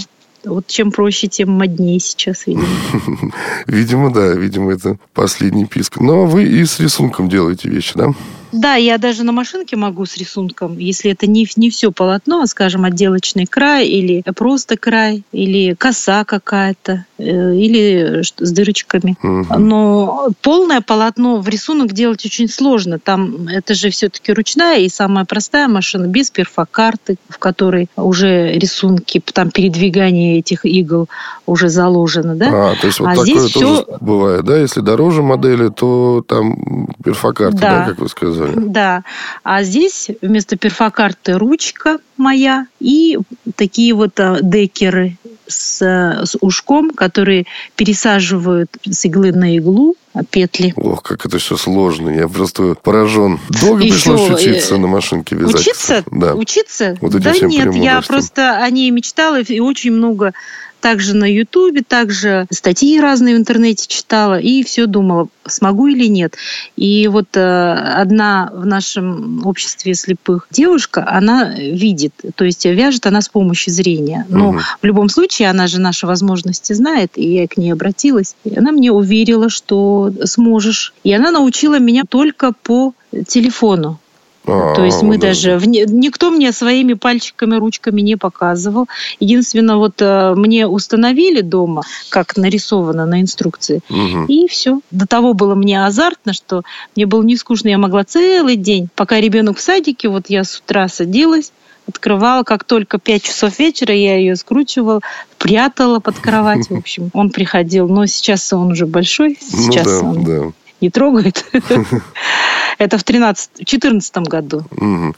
Вот 0.45 0.67
чем 0.67 0.91
проще, 0.91 1.29
тем 1.29 1.51
моднее 1.51 2.01
сейчас, 2.01 2.47
видимо. 2.47 2.67
Видимо, 3.67 4.13
да, 4.13 4.33
видимо, 4.33 4.73
это 4.73 4.99
последний 5.15 5.67
писк. 5.67 6.01
Но 6.01 6.27
вы 6.27 6.45
и 6.45 6.65
с 6.65 6.81
рисунком 6.81 7.29
делаете 7.29 7.69
вещи, 7.69 7.93
да? 7.95 8.09
Да, 8.53 8.75
я 8.75 8.99
даже 8.99 9.25
на 9.25 9.33
машинке 9.33 9.77
могу 9.77 10.05
с 10.05 10.17
рисунком, 10.17 10.79
если 10.79 11.11
это 11.11 11.27
не, 11.27 11.49
не 11.57 11.71
все 11.71 11.91
полотно, 11.91 12.43
а, 12.43 12.47
скажем, 12.47 12.85
отделочный 12.85 13.47
край 13.47 13.87
или 13.87 14.23
просто 14.37 14.77
край, 14.77 15.23
или 15.33 15.75
коса 15.75 16.25
какая-то, 16.25 17.07
э, 17.19 17.25
или 17.25 18.23
с 18.23 18.53
дырочками. 18.53 19.17
Мгм. 19.23 19.67
Но 19.67 20.29
полное 20.43 20.83
полотно 20.83 21.39
в 21.39 21.49
рисунок 21.49 21.93
делать 21.93 22.25
очень 22.27 22.49
сложно. 22.49 22.99
Там 22.99 23.49
это 23.49 23.75
же 23.75 23.91
все-таки 23.91 24.33
ручная 24.33 24.79
и 24.81 24.89
самая 24.89 25.25
простая 25.25 25.69
машина 25.69 26.07
без 26.07 26.31
перфокарты, 26.31 27.17
в 27.29 27.39
которой 27.39 27.89
уже 27.97 28.53
рисунки, 28.53 29.23
там 29.33 29.51
передвигание 29.51 30.39
этих 30.39 30.67
игл 30.67 31.09
уже 31.47 31.69
заложено, 31.69 32.35
да? 32.37 32.71
А, 32.73 32.75
то 32.81 32.87
есть 32.87 33.01
вот 33.01 33.09
А 33.09 33.11
такое 33.15 33.25
здесь 33.27 33.53
тоже 33.53 33.67
всё- 33.67 33.97
бывает, 34.01 34.45
да? 34.45 34.59
Если 34.59 34.81
дороже 34.81 35.23
модели, 35.23 35.69
то 35.69 36.25
там 36.27 36.89
перфокарта, 37.05 37.57
да, 37.59 37.79
Да. 37.79 37.85
как 37.91 37.99
вы 37.99 38.09
сказали? 38.09 38.53
Да. 38.57 39.03
А 39.43 39.63
здесь 39.63 40.09
вместо 40.23 40.57
перфокарты 40.57 41.35
ручка 41.39 41.99
моя 42.17 42.67
и 42.81 43.19
такие 43.57 43.95
вот 43.95 44.19
а, 44.21 44.39
декеры 44.41 45.17
с, 45.49 45.83
а, 45.83 46.25
с 46.25 46.37
ушком, 46.41 46.91
которые 46.91 47.47
пересаживают 47.77 48.71
с 48.89 49.05
иглы 49.05 49.33
на 49.33 49.57
иглу 49.57 49.97
а, 50.15 50.23
петли. 50.25 50.73
Ох, 50.77 51.03
как 51.03 51.27
это 51.27 51.39
все 51.39 51.57
сложно. 51.57 52.11
Я 52.11 52.29
просто 52.29 52.75
поражен. 52.83 53.41
Долго 53.61 53.83
Ещё, 53.83 53.95
пришлось 54.17 54.31
э, 54.31 54.35
учиться 54.35 54.77
на 54.77 54.87
машинке 54.87 55.35
вязать? 55.37 55.61
Учиться? 55.61 56.05
Да. 56.11 56.35
Учиться? 56.35 56.97
Вот 57.01 57.13
да 57.13 57.33
нет, 57.41 57.75
я 57.75 58.01
просто 58.03 58.59
о 58.59 58.71
ней 58.71 58.91
мечтала 58.91 59.41
и 59.41 59.59
очень 59.61 59.93
много 59.93 60.33
также 60.83 61.15
на 61.15 61.25
Ютубе, 61.25 61.83
также 61.83 62.47
статьи 62.51 63.01
разные 63.01 63.37
в 63.37 63.39
интернете 63.39 63.87
читала 63.87 64.39
и 64.39 64.65
все 64.65 64.87
думала, 64.87 65.29
смогу 65.47 65.87
или 65.87 66.07
нет. 66.07 66.37
И 66.77 67.07
вот 67.09 67.37
э, 67.37 67.41
одна 67.41 68.51
в 68.53 68.67
нашем 68.67 69.47
обществе 69.47 69.95
слепых 69.95 70.49
девушка, 70.51 71.07
она 71.09 71.55
видит, 71.55 72.13
то 72.35 72.45
есть 72.45 72.65
вяжет 72.67 73.07
она 73.07 73.23
с 73.23 73.29
помощью 73.29 73.73
зрения. 73.73 74.27
Но 74.29 74.51
угу. 74.51 74.59
в 74.83 74.85
любом 74.85 75.09
случае 75.09 75.51
она 75.51 75.69
же 75.69 75.81
наши 75.81 76.07
возможности 76.07 76.73
знает, 76.73 77.13
и 77.15 77.35
я 77.35 77.47
к 77.47 77.57
ней 77.57 77.73
обратилась. 77.73 78.35
И 78.45 78.59
она 78.59 78.73
мне 78.73 78.91
уверила, 78.91 79.49
что 79.49 80.13
сможешь. 80.25 80.93
И 81.05 81.13
она 81.13 81.31
научила 81.31 81.79
меня 81.79 82.03
только 82.09 82.53
по 82.53 82.93
телефону. 83.27 84.01
А, 84.47 84.75
То 84.75 84.85
есть 84.85 85.03
мы 85.03 85.19
да. 85.19 85.29
даже... 85.29 85.61
Никто 85.65 86.31
мне 86.31 86.53
своими 86.53 86.95
пальчиками, 86.95 87.57
ручками 87.57 88.01
не 88.01 88.17
показывал. 88.17 88.89
Единственное, 89.21 89.77
вот 89.77 90.01
э, 90.01 90.35
мне 90.35 90.67
установили 90.67 91.41
дома, 91.41 91.83
как 92.09 92.37
нарисовано 92.37 93.07
на 93.07 93.21
инструкции, 93.21 93.81
угу. 93.89 94.25
и 94.27 94.49
все. 94.49 94.81
До 94.91 95.07
того 95.07 95.35
было 95.35 95.55
мне 95.55 95.85
азартно, 95.85 96.33
что 96.33 96.63
мне 96.97 97.07
было 97.07 97.23
не 97.23 97.37
скучно. 97.37 97.69
Я 97.69 97.79
могла 97.79 98.05
целый 98.05 98.57
день, 98.57 98.89
пока 98.95 99.21
ребенок 99.21 99.59
в 99.59 99.61
садике, 99.61 100.09
вот 100.09 100.29
я 100.29 100.45
с 100.45 100.59
утра 100.59 100.89
садилась, 100.89 101.53
открывала, 101.89 102.43
как 102.43 102.65
только 102.65 102.99
5 102.99 103.23
часов 103.23 103.59
вечера 103.59 103.95
я 103.95 104.17
ее 104.17 104.37
скручивала, 104.37 105.01
прятала 105.39 106.01
под 106.01 106.19
кровать, 106.19 106.69
в 106.69 106.77
общем. 106.77 107.11
Он 107.13 107.31
приходил, 107.31 107.89
но 107.89 108.07
сейчас 108.07 108.53
он 108.53 108.73
уже 108.73 108.87
большой, 108.87 109.39
ну 109.53 109.59
сейчас 109.59 109.87
ну, 109.87 110.01
да, 110.01 110.09
он 110.09 110.25
да. 110.25 110.53
Не 110.83 110.91
трогает. 110.91 111.45
Это 112.79 112.99
в 112.99 113.05
2014 113.05 114.17
году 114.19 114.65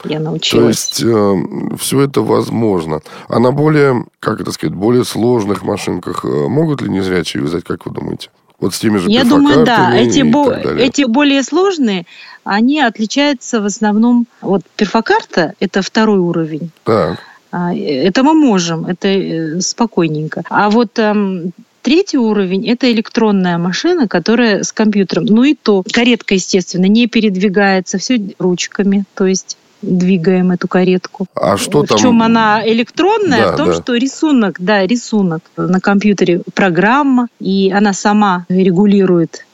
я 0.05 0.19
научилась. 0.19 1.01
То 1.01 1.01
есть 1.01 1.03
э, 1.03 1.77
все 1.77 2.01
это 2.01 2.21
возможно. 2.21 3.01
А 3.27 3.39
на 3.39 3.51
более, 3.51 4.05
как 4.19 4.39
это 4.39 4.51
сказать, 4.51 4.75
более 4.75 5.03
сложных 5.03 5.63
машинках 5.63 6.23
э, 6.25 6.27
могут 6.27 6.81
ли 6.81 6.89
незрячие 6.89 7.41
вязать, 7.41 7.63
как 7.63 7.85
вы 7.87 7.91
думаете? 7.91 8.29
Вот 8.59 8.75
с 8.75 8.79
теми 8.79 8.97
же 8.97 9.09
Я 9.09 9.23
думаю, 9.23 9.65
да. 9.65 9.95
Эти, 9.95 10.21
бо- 10.21 10.53
эти 10.53 11.05
более 11.05 11.41
сложные, 11.43 12.05
они 12.43 12.79
отличаются 12.81 13.61
в 13.61 13.65
основном... 13.65 14.27
Вот 14.41 14.61
перфокарта– 14.75 15.53
это 15.59 15.81
второй 15.81 16.19
уровень. 16.19 16.69
Так. 16.83 17.19
А, 17.51 17.73
это 17.73 18.23
мы 18.23 18.33
можем, 18.33 18.85
это 18.85 19.07
э, 19.07 19.61
спокойненько. 19.61 20.43
А 20.49 20.69
вот 20.69 20.99
эм, 20.99 21.51
Третий 21.85 22.17
уровень– 22.17 22.67
это 22.67 22.91
электронная 22.91 23.59
машина, 23.59 24.07
которая 24.07 24.63
с 24.63 24.71
компьютером. 24.71 25.25
Ну 25.25 25.43
и 25.43 25.53
то, 25.53 25.83
каретка, 25.93 26.33
естественно, 26.33 26.87
не 26.87 27.05
передвигается, 27.05 27.99
все 27.99 28.19
ручками. 28.39 29.03
То 29.13 29.27
есть 29.27 29.55
двигаем 29.83 30.49
эту 30.49 30.67
каретку. 30.67 31.27
А 31.35 31.57
что 31.57 31.83
в 31.83 31.87
там? 31.87 31.99
В 31.99 32.01
чем 32.01 32.23
она 32.23 32.67
электронная? 32.67 33.43
Да, 33.43 33.51
в 33.51 33.57
том, 33.57 33.67
да. 33.67 33.73
что 33.75 33.95
рисунок, 33.95 34.55
да, 34.59 34.87
рисунок 34.87 35.43
на 35.57 35.79
компьютере, 35.79 36.41
программа, 36.55 37.27
и 37.39 37.71
она 37.71 37.93
сама 37.93 38.47
регулирует 38.49 39.44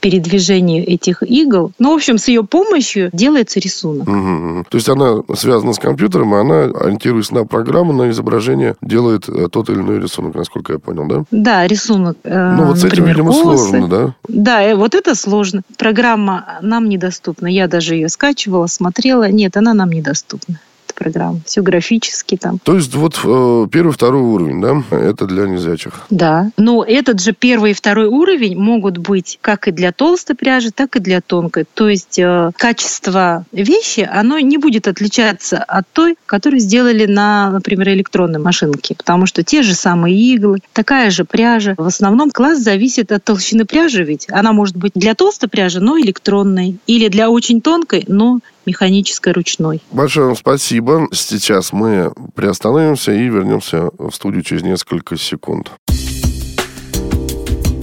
передвижению 0.00 0.88
этих 0.88 1.22
игл. 1.22 1.72
Ну, 1.78 1.92
в 1.92 1.96
общем, 1.96 2.18
с 2.18 2.28
ее 2.28 2.44
помощью 2.44 3.10
делается 3.12 3.60
рисунок. 3.60 4.08
Угу. 4.08 4.64
То 4.68 4.76
есть 4.76 4.88
она 4.88 5.22
связана 5.34 5.72
с 5.72 5.78
компьютером, 5.78 6.34
и 6.34 6.38
она, 6.38 6.64
ориентируясь 6.64 7.30
на 7.30 7.44
программу, 7.44 7.92
на 7.92 8.10
изображение, 8.10 8.76
делает 8.82 9.28
э, 9.28 9.48
тот 9.50 9.68
или 9.70 9.78
иной 9.78 10.00
рисунок, 10.00 10.34
насколько 10.34 10.72
я 10.72 10.78
понял, 10.78 11.06
да? 11.06 11.24
Да, 11.30 11.66
рисунок. 11.66 12.16
Э, 12.24 12.54
ну, 12.56 12.66
вот 12.66 12.78
с 12.78 12.84
этим, 12.84 13.04
видимо, 13.04 13.32
сложно, 13.32 13.88
да? 13.88 14.14
Да, 14.28 14.62
э, 14.62 14.74
вот 14.74 14.94
это 14.94 15.14
сложно. 15.14 15.62
Программа 15.76 16.58
нам 16.62 16.88
недоступна. 16.88 17.46
Я 17.46 17.68
даже 17.68 17.94
ее 17.94 18.08
скачивала, 18.08 18.66
смотрела. 18.66 19.30
Нет, 19.30 19.56
она 19.56 19.74
нам 19.74 19.90
недоступна 19.90 20.60
программ. 21.00 21.40
Все 21.46 21.62
графически 21.62 22.36
там. 22.36 22.58
То 22.62 22.76
есть 22.76 22.94
вот 22.94 23.18
э, 23.24 23.66
первый, 23.72 23.92
второй 23.92 24.20
уровень, 24.20 24.60
да? 24.60 24.82
Это 24.94 25.24
для 25.24 25.46
незрячих. 25.46 25.94
Да. 26.10 26.50
Но 26.58 26.84
этот 26.84 27.20
же 27.20 27.32
первый 27.32 27.70
и 27.70 27.74
второй 27.74 28.06
уровень 28.06 28.58
могут 28.58 28.98
быть 28.98 29.38
как 29.40 29.66
и 29.66 29.72
для 29.72 29.92
толстой 29.92 30.36
пряжи, 30.36 30.70
так 30.70 30.96
и 30.96 31.00
для 31.00 31.22
тонкой. 31.22 31.64
То 31.72 31.88
есть 31.88 32.18
э, 32.18 32.50
качество 32.54 33.44
вещи, 33.50 34.08
оно 34.12 34.38
не 34.40 34.58
будет 34.58 34.88
отличаться 34.88 35.56
от 35.58 35.86
той, 35.92 36.16
которую 36.26 36.60
сделали 36.60 37.06
на, 37.06 37.50
например, 37.50 37.88
электронной 37.88 38.38
машинке. 38.38 38.94
Потому 38.94 39.24
что 39.24 39.42
те 39.42 39.62
же 39.62 39.74
самые 39.74 40.14
иглы, 40.14 40.58
такая 40.74 41.10
же 41.10 41.24
пряжа. 41.24 41.74
В 41.78 41.86
основном 41.86 42.30
класс 42.30 42.58
зависит 42.58 43.10
от 43.10 43.24
толщины 43.24 43.64
пряжи 43.64 44.04
ведь. 44.04 44.26
Она 44.30 44.52
может 44.52 44.76
быть 44.76 44.92
для 44.94 45.14
толстой 45.14 45.48
пряжи, 45.48 45.80
но 45.80 45.98
электронной. 45.98 46.76
Или 46.86 47.08
для 47.08 47.30
очень 47.30 47.62
тонкой, 47.62 48.04
но 48.06 48.40
механической 48.66 49.32
ручной. 49.32 49.82
Большое 49.90 50.26
вам 50.26 50.36
спасибо. 50.36 51.08
Сейчас 51.12 51.72
мы 51.72 52.12
приостановимся 52.34 53.12
и 53.12 53.24
вернемся 53.24 53.90
в 53.98 54.10
студию 54.12 54.42
через 54.42 54.62
несколько 54.62 55.16
секунд. 55.16 55.72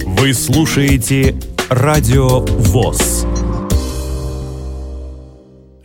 Вы 0.04 0.34
слушаете 0.34 1.36
Радио 1.68 2.40
ВОЗ. 2.40 3.26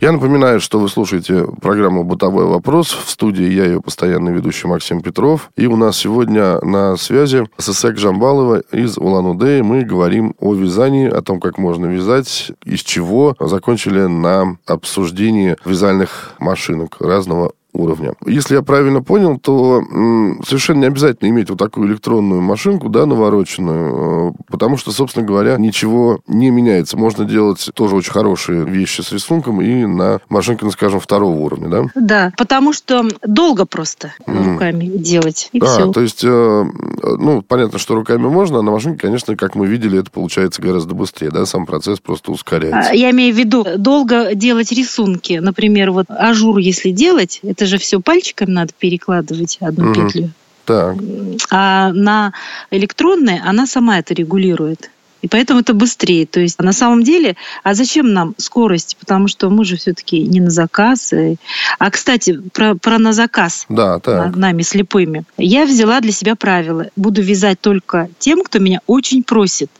Я 0.04 0.12
напоминаю, 0.12 0.60
что 0.60 0.78
вы 0.78 0.90
слушаете 0.90 1.46
программу 1.62 2.04
«Бытовой 2.04 2.44
вопрос». 2.44 2.92
В 2.92 3.08
студии 3.08 3.46
я 3.46 3.64
ее 3.64 3.80
постоянный 3.80 4.34
ведущий 4.34 4.66
Максим 4.66 5.00
Петров. 5.00 5.50
И 5.56 5.66
у 5.66 5.76
нас 5.76 5.96
сегодня 5.96 6.60
на 6.60 6.98
связи 6.98 7.48
Сысек 7.56 7.96
Жамбалова 7.96 8.60
из 8.70 8.98
Улан-Удэ. 8.98 9.62
Мы 9.62 9.82
говорим 9.82 10.34
о 10.38 10.52
вязании, 10.52 11.08
о 11.08 11.22
том, 11.22 11.40
как 11.40 11.56
можно 11.56 11.86
вязать, 11.86 12.52
из 12.66 12.80
чего. 12.80 13.34
Закончили 13.40 14.02
на 14.02 14.58
обсуждении 14.66 15.56
вязальных 15.64 16.34
машинок 16.38 17.00
разного 17.00 17.52
уровня. 17.74 18.14
Если 18.24 18.54
я 18.54 18.62
правильно 18.62 19.02
понял, 19.02 19.38
то 19.38 19.82
совершенно 20.46 20.80
не 20.80 20.86
обязательно 20.86 21.28
иметь 21.28 21.50
вот 21.50 21.58
такую 21.58 21.88
электронную 21.88 22.40
машинку, 22.40 22.88
да, 22.88 23.04
навороченную, 23.04 24.30
э, 24.30 24.42
потому 24.50 24.76
что, 24.76 24.92
собственно 24.92 25.26
говоря, 25.26 25.56
ничего 25.58 26.20
не 26.26 26.50
меняется. 26.50 26.96
Можно 26.96 27.24
делать 27.24 27.70
тоже 27.74 27.96
очень 27.96 28.12
хорошие 28.12 28.64
вещи 28.64 29.00
с 29.00 29.12
рисунком 29.12 29.60
и 29.60 29.84
на 29.84 30.20
машинке, 30.28 30.64
ну, 30.64 30.70
скажем, 30.70 31.00
второго 31.00 31.36
уровня, 31.36 31.68
да? 31.68 31.84
Да, 31.94 32.32
потому 32.36 32.72
что 32.72 33.04
долго 33.26 33.66
просто 33.66 34.14
mm. 34.26 34.52
руками 34.52 34.84
делать, 34.84 35.48
и 35.52 35.60
да, 35.60 35.66
все. 35.66 35.92
то 35.92 36.00
есть, 36.00 36.24
э, 36.24 36.64
ну, 37.18 37.42
понятно, 37.42 37.78
что 37.78 37.94
руками 37.94 38.26
можно, 38.26 38.60
а 38.60 38.62
на 38.62 38.70
машинке, 38.70 39.00
конечно, 39.00 39.36
как 39.36 39.54
мы 39.54 39.66
видели, 39.66 39.98
это 39.98 40.10
получается 40.10 40.62
гораздо 40.62 40.94
быстрее, 40.94 41.30
да, 41.30 41.44
сам 41.46 41.66
процесс 41.66 41.98
просто 41.98 42.30
ускоряется. 42.30 42.90
А, 42.90 42.94
я 42.94 43.10
имею 43.10 43.34
в 43.34 43.38
виду 43.38 43.66
долго 43.76 44.34
делать 44.34 44.70
рисунки. 44.72 45.34
Например, 45.34 45.90
вот 45.90 46.06
ажур, 46.08 46.58
если 46.58 46.90
делать, 46.90 47.40
это 47.42 47.63
это 47.64 47.70
же 47.70 47.78
все 47.78 47.98
пальчиком 48.00 48.52
надо 48.52 48.72
перекладывать 48.78 49.56
одну 49.60 49.90
угу. 49.90 49.94
петлю. 49.94 50.30
Так. 50.66 50.96
А 51.50 51.92
на 51.92 52.32
электронной 52.70 53.40
она 53.40 53.66
сама 53.66 53.98
это 53.98 54.12
регулирует. 54.12 54.90
И 55.22 55.28
поэтому 55.28 55.60
это 55.60 55.72
быстрее. 55.72 56.26
То 56.26 56.40
есть 56.40 56.60
на 56.60 56.74
самом 56.74 57.02
деле, 57.02 57.36
а 57.62 57.72
зачем 57.72 58.12
нам 58.12 58.34
скорость? 58.36 58.98
Потому 59.00 59.28
что 59.28 59.48
мы 59.48 59.64
же 59.64 59.76
все-таки 59.76 60.20
не 60.20 60.40
на 60.40 60.50
заказ. 60.50 61.14
А, 61.78 61.90
кстати, 61.90 62.38
про, 62.52 62.74
про 62.74 62.98
на 62.98 63.14
заказ 63.14 63.64
да, 63.70 63.98
так. 63.98 64.36
нами 64.36 64.60
слепыми. 64.60 65.24
Я 65.38 65.64
взяла 65.64 66.00
для 66.02 66.12
себя 66.12 66.34
правило. 66.34 66.90
Буду 66.96 67.22
вязать 67.22 67.58
только 67.62 68.10
тем, 68.18 68.42
кто 68.42 68.58
меня 68.58 68.80
очень 68.86 69.22
просит. 69.22 69.70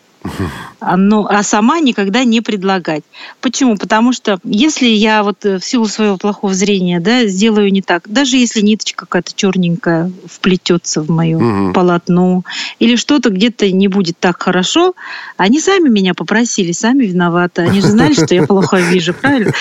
Ну, 0.96 1.26
а 1.28 1.42
сама 1.42 1.80
никогда 1.80 2.24
не 2.24 2.40
предлагать. 2.40 3.04
Почему? 3.40 3.76
Потому 3.76 4.12
что 4.12 4.38
если 4.44 4.86
я 4.86 5.22
вот 5.22 5.44
э, 5.44 5.58
в 5.58 5.64
силу 5.64 5.86
своего 5.86 6.16
плохого 6.16 6.54
зрения, 6.54 7.00
да, 7.00 7.26
сделаю 7.26 7.72
не 7.72 7.82
так, 7.82 8.08
даже 8.08 8.36
если 8.36 8.60
ниточка 8.60 9.06
какая-то 9.06 9.32
черненькая 9.34 10.10
вплетется 10.26 11.02
в 11.02 11.10
мое 11.10 11.36
угу. 11.36 11.72
полотно, 11.72 12.42
или 12.78 12.96
что-то 12.96 13.30
где-то 13.30 13.70
не 13.70 13.88
будет 13.88 14.18
так 14.18 14.42
хорошо, 14.42 14.94
они 15.36 15.60
сами 15.60 15.88
меня 15.88 16.14
попросили, 16.14 16.72
сами 16.72 17.04
виноваты. 17.04 17.62
Они 17.62 17.80
же 17.80 17.88
знали, 17.88 18.14
что 18.14 18.34
я 18.34 18.46
плохо 18.46 18.76
вижу, 18.78 19.14
правильно? 19.14 19.52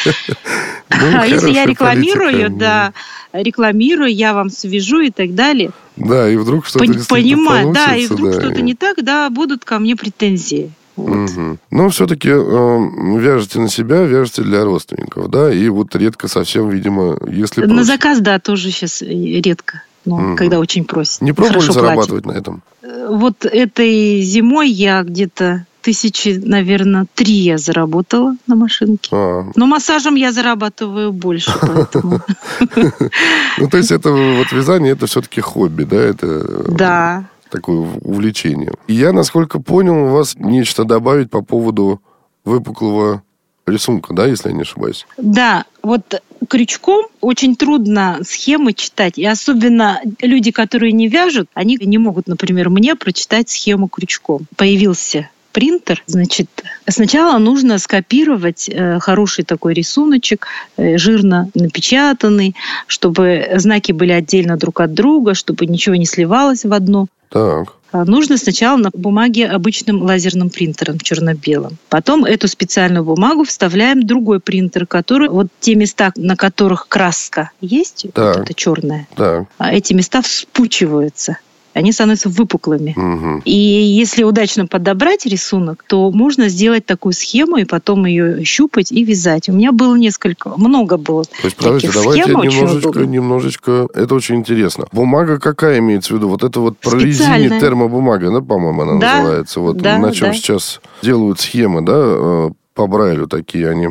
Ну, 0.90 1.20
а 1.20 1.26
если 1.26 1.52
я 1.52 1.66
рекламирую, 1.66 2.50
да, 2.52 2.94
рекламирую, 3.34 4.14
я 4.14 4.34
вам 4.34 4.50
свяжу 4.50 5.02
и 5.02 5.10
так 5.10 5.36
далее. 5.36 5.72
Да, 5.96 6.30
и 6.30 6.36
вдруг 6.36 6.66
что-то 6.66 6.86
Пон- 6.86 7.08
Понимаю, 7.08 7.74
да, 7.74 7.96
и 7.96 8.06
вдруг 8.08 8.32
да, 8.32 8.40
что-то 8.40 8.60
и... 8.60 8.64
не 8.64 8.76
так, 8.76 9.04
да, 9.04 9.30
будут 9.30 9.66
ко 9.66 9.80
мне 9.80 9.96
претензии. 9.96 10.72
Вот. 10.96 11.30
Угу. 11.30 11.58
Но 11.72 11.90
все-таки 11.90 12.30
э, 12.30 13.20
вяжете 13.20 13.60
на 13.60 13.68
себя, 13.68 14.04
вяжете 14.04 14.44
для 14.44 14.64
родственников, 14.64 15.30
да, 15.30 15.52
и 15.52 15.68
вот 15.70 15.96
редко 15.96 16.28
совсем, 16.28 16.70
видимо, 16.70 17.18
если... 17.28 17.62
На 17.62 17.68
просят. 17.68 17.86
заказ, 17.88 18.20
да, 18.20 18.40
тоже 18.40 18.70
сейчас 18.70 19.02
редко, 19.02 19.82
но 20.06 20.16
угу. 20.16 20.36
когда 20.36 20.60
очень 20.60 20.86
просят. 20.86 21.22
Не 21.22 21.34
пробовали 21.34 21.72
зарабатывать 21.72 22.24
платят. 22.24 22.26
на 22.26 22.32
этом? 22.40 22.64
Э, 22.84 23.08
вот 23.10 23.46
этой 23.46 24.22
зимой 24.22 24.70
я 24.70 25.02
где-то 25.04 25.66
тысячи, 25.84 26.42
наверное, 26.44 27.06
три 27.14 27.34
я 27.34 27.58
заработала 27.58 28.36
на 28.48 28.56
машинке. 28.56 29.10
А. 29.12 29.52
Но 29.56 29.66
массажем 29.68 30.16
я 30.16 30.32
зарабатываю 30.32 31.12
больше, 31.12 31.52
поэтому... 31.62 32.22
Ну, 33.58 33.70
то 33.70 33.78
есть 33.78 33.92
это 33.92 34.12
вот 34.12 34.52
вязание, 34.52 34.94
это 34.94 35.06
все-таки 35.06 35.42
хобби, 35.42 35.84
да? 35.84 35.98
Это 35.98 36.66
да. 36.72 37.26
такое 37.50 37.88
увлечение. 38.02 38.74
И 38.88 38.94
я, 38.94 39.14
насколько 39.14 39.60
понял, 39.60 40.06
у 40.06 40.10
вас 40.10 40.36
нечто 40.38 40.86
добавить 40.86 41.30
по 41.30 41.42
поводу 41.42 42.02
выпуклого 42.46 43.22
рисунка, 43.68 44.14
да, 44.14 44.26
если 44.26 44.50
я 44.50 44.56
не 44.56 44.62
ошибаюсь? 44.62 45.06
Да, 45.18 45.66
вот 45.82 46.22
крючком 46.50 47.06
очень 47.22 47.56
трудно 47.56 48.20
схемы 48.24 48.74
читать. 48.74 49.18
И 49.18 49.26
особенно 49.26 50.02
люди, 50.22 50.52
которые 50.52 50.92
не 50.92 51.08
вяжут, 51.08 51.48
они 51.54 51.78
не 51.80 51.98
могут, 51.98 52.28
например, 52.28 52.70
мне 52.70 52.96
прочитать 52.96 53.50
схему 53.50 53.88
крючком. 53.88 54.42
Появился 54.56 55.30
принтер, 55.54 56.04
значит, 56.08 56.50
сначала 56.90 57.38
нужно 57.38 57.78
скопировать 57.78 58.70
э, 58.70 59.00
хороший 59.00 59.46
такой 59.46 59.74
рисуночек, 59.74 60.48
э, 60.76 60.98
жирно 60.98 61.50
напечатанный, 61.54 62.56
чтобы 62.88 63.48
знаки 63.56 63.94
были 63.94 64.12
отдельно 64.12 64.58
друг 64.58 64.82
от 64.82 64.94
друга, 64.94 65.34
чтобы 65.34 65.66
ничего 65.68 65.96
не 65.96 66.06
сливалось 66.06 66.66
в 66.66 66.74
одно. 66.74 67.08
Так. 67.30 67.76
А 67.94 68.06
нужно 68.06 68.38
сначала 68.38 68.78
на 68.78 68.90
бумаге 68.92 69.46
обычным 69.48 70.02
лазерным 70.02 70.50
принтером 70.50 71.00
черно-белым. 71.00 71.78
Потом 71.90 72.26
эту 72.26 72.48
специальную 72.48 73.04
бумагу 73.04 73.44
вставляем 73.44 74.02
в 74.02 74.06
другой 74.06 74.40
принтер, 74.40 74.88
который 74.88 75.30
вот 75.30 75.48
те 75.60 75.76
места, 75.76 76.12
на 76.16 76.36
которых 76.36 76.88
краска 76.88 77.52
есть, 77.62 78.08
Так. 78.14 78.38
вот 78.38 78.46
это 78.46 78.54
черное, 78.56 79.08
Так. 79.16 79.46
а 79.60 79.72
эти 79.72 79.94
места 79.94 80.24
вспучиваются. 80.24 81.38
Они 81.74 81.92
становятся 81.92 82.30
выпуклыми. 82.30 82.94
Мгм. 82.96 83.42
И 83.46 83.52
если 83.56 84.24
удачно 84.24 84.68
подобрать 84.68 85.26
рисунок, 85.26 85.84
то 85.88 86.12
можно 86.12 86.48
сделать 86.50 86.86
такую 86.86 87.14
схему 87.14 87.58
и 87.58 87.66
потом 87.66 88.06
ее 88.06 88.44
щупать 88.46 88.92
и 88.92 89.04
вязать. 89.04 89.50
У 89.50 89.54
меня 89.54 89.72
было 89.72 89.96
несколько, 89.96 90.50
много 90.58 90.98
было 90.98 91.24
То 91.24 91.32
есть, 91.46 91.56
подождите, 91.58 91.94
давайте 91.94 92.24
схем, 92.24 92.42
немножечко, 92.42 92.88
удобно. 92.90 93.04
немножечко, 93.06 93.88
это 93.94 94.14
очень 94.16 94.36
интересно. 94.36 94.86
Бумага 94.92 95.40
какая 95.40 95.80
имеется 95.80 96.14
в 96.14 96.18
виду? 96.18 96.30
Вот 96.30 96.44
это 96.44 96.60
вот 96.60 96.78
прорезиненная 96.78 97.14
Специальная. 97.14 97.60
термобумага, 97.60 98.32
да, 98.32 98.42
по-моему, 98.42 98.82
она 98.84 99.00
Да, 99.00 99.18
называется. 99.20 99.60
Вот 99.60 99.78
да, 99.78 99.98
на 99.98 100.12
чем 100.12 100.30
да. 100.30 100.34
сейчас 100.36 100.80
делают 101.02 101.40
схемы, 101.40 101.82
да, 101.82 101.94
э, 101.96 102.50
по 102.76 102.88
Брайлю 102.88 103.28
такие 103.28 103.70
они. 103.70 103.88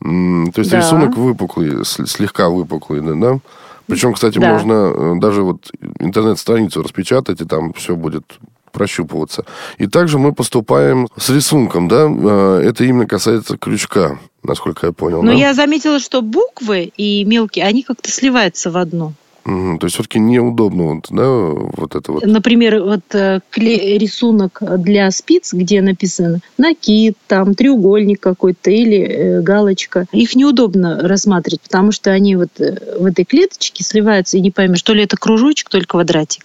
То 0.00 0.60
есть 0.60 0.70
Да. 0.70 0.78
рисунок 0.78 1.16
выпуклый, 1.16 1.84
слегка 1.84 2.48
выпуклый, 2.48 3.00
да? 3.02 3.38
Причем, 3.88 4.12
кстати, 4.12 4.38
Да. 4.38 4.52
можно 4.52 4.72
э, 4.72 5.14
даже 5.18 5.42
вот 5.42 5.70
интернет-страницу 5.98 6.82
распечатать, 6.82 7.40
и 7.40 7.44
там 7.44 7.72
все 7.72 7.96
будет 7.96 8.38
прощупываться. 8.70 9.44
И 9.78 9.86
также 9.86 10.18
мы 10.18 10.32
поступаем 10.32 11.08
с 11.16 11.30
рисунком, 11.30 11.88
да, 11.88 12.06
э, 12.08 12.62
это 12.64 12.84
именно 12.84 13.06
касается 13.06 13.56
крючка, 13.56 14.18
насколько 14.42 14.86
я 14.86 14.92
понял. 14.92 15.22
Но 15.22 15.32
да? 15.32 15.38
я 15.38 15.54
заметила, 15.54 15.98
что 15.98 16.22
буквы 16.22 16.92
и 16.96 17.24
мелкие, 17.24 17.64
они 17.64 17.82
как-то 17.82 18.10
сливаются 18.10 18.70
в 18.70 18.76
одно. 18.76 19.14
Мгм. 19.48 19.78
То 19.78 19.86
есть 19.86 19.94
все-таки 19.94 20.18
неудобно 20.18 20.94
вот, 20.94 21.06
да, 21.08 21.26
вот 21.26 21.94
это 21.94 22.12
вот. 22.12 22.26
Например, 22.26 22.82
вот 22.82 23.00
э, 23.14 23.40
кле- 23.50 23.96
рисунок 23.96 24.62
для 24.78 25.10
спиц, 25.10 25.54
где 25.54 25.80
написано 25.80 26.40
накид, 26.58 27.16
там 27.26 27.54
треугольник 27.54 28.20
какой-то 28.20 28.70
или 28.70 28.98
э, 28.98 29.40
галочка. 29.40 30.04
Их 30.12 30.36
неудобно 30.36 31.00
рассматривать, 31.00 31.62
потому 31.62 31.92
что 31.92 32.10
они 32.10 32.36
вот 32.36 32.50
э, 32.60 32.76
в 33.00 33.06
этой 33.06 33.24
клеточке 33.24 33.82
сливаются, 33.82 34.36
и 34.36 34.42
не 34.42 34.50
поймешь, 34.50 34.82
то 34.82 34.92
ли 34.92 35.04
это 35.04 35.16
кружочек, 35.16 35.70
то 35.70 35.78
ли 35.78 35.84
квадратик. 35.86 36.44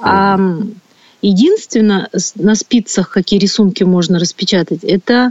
А 0.00 0.34
м, 0.34 0.74
единственное, 1.20 2.08
на 2.34 2.56
спицах 2.56 3.10
какие 3.10 3.38
рисунки 3.38 3.84
можно 3.84 4.18
распечатать, 4.18 4.82
это 4.82 5.30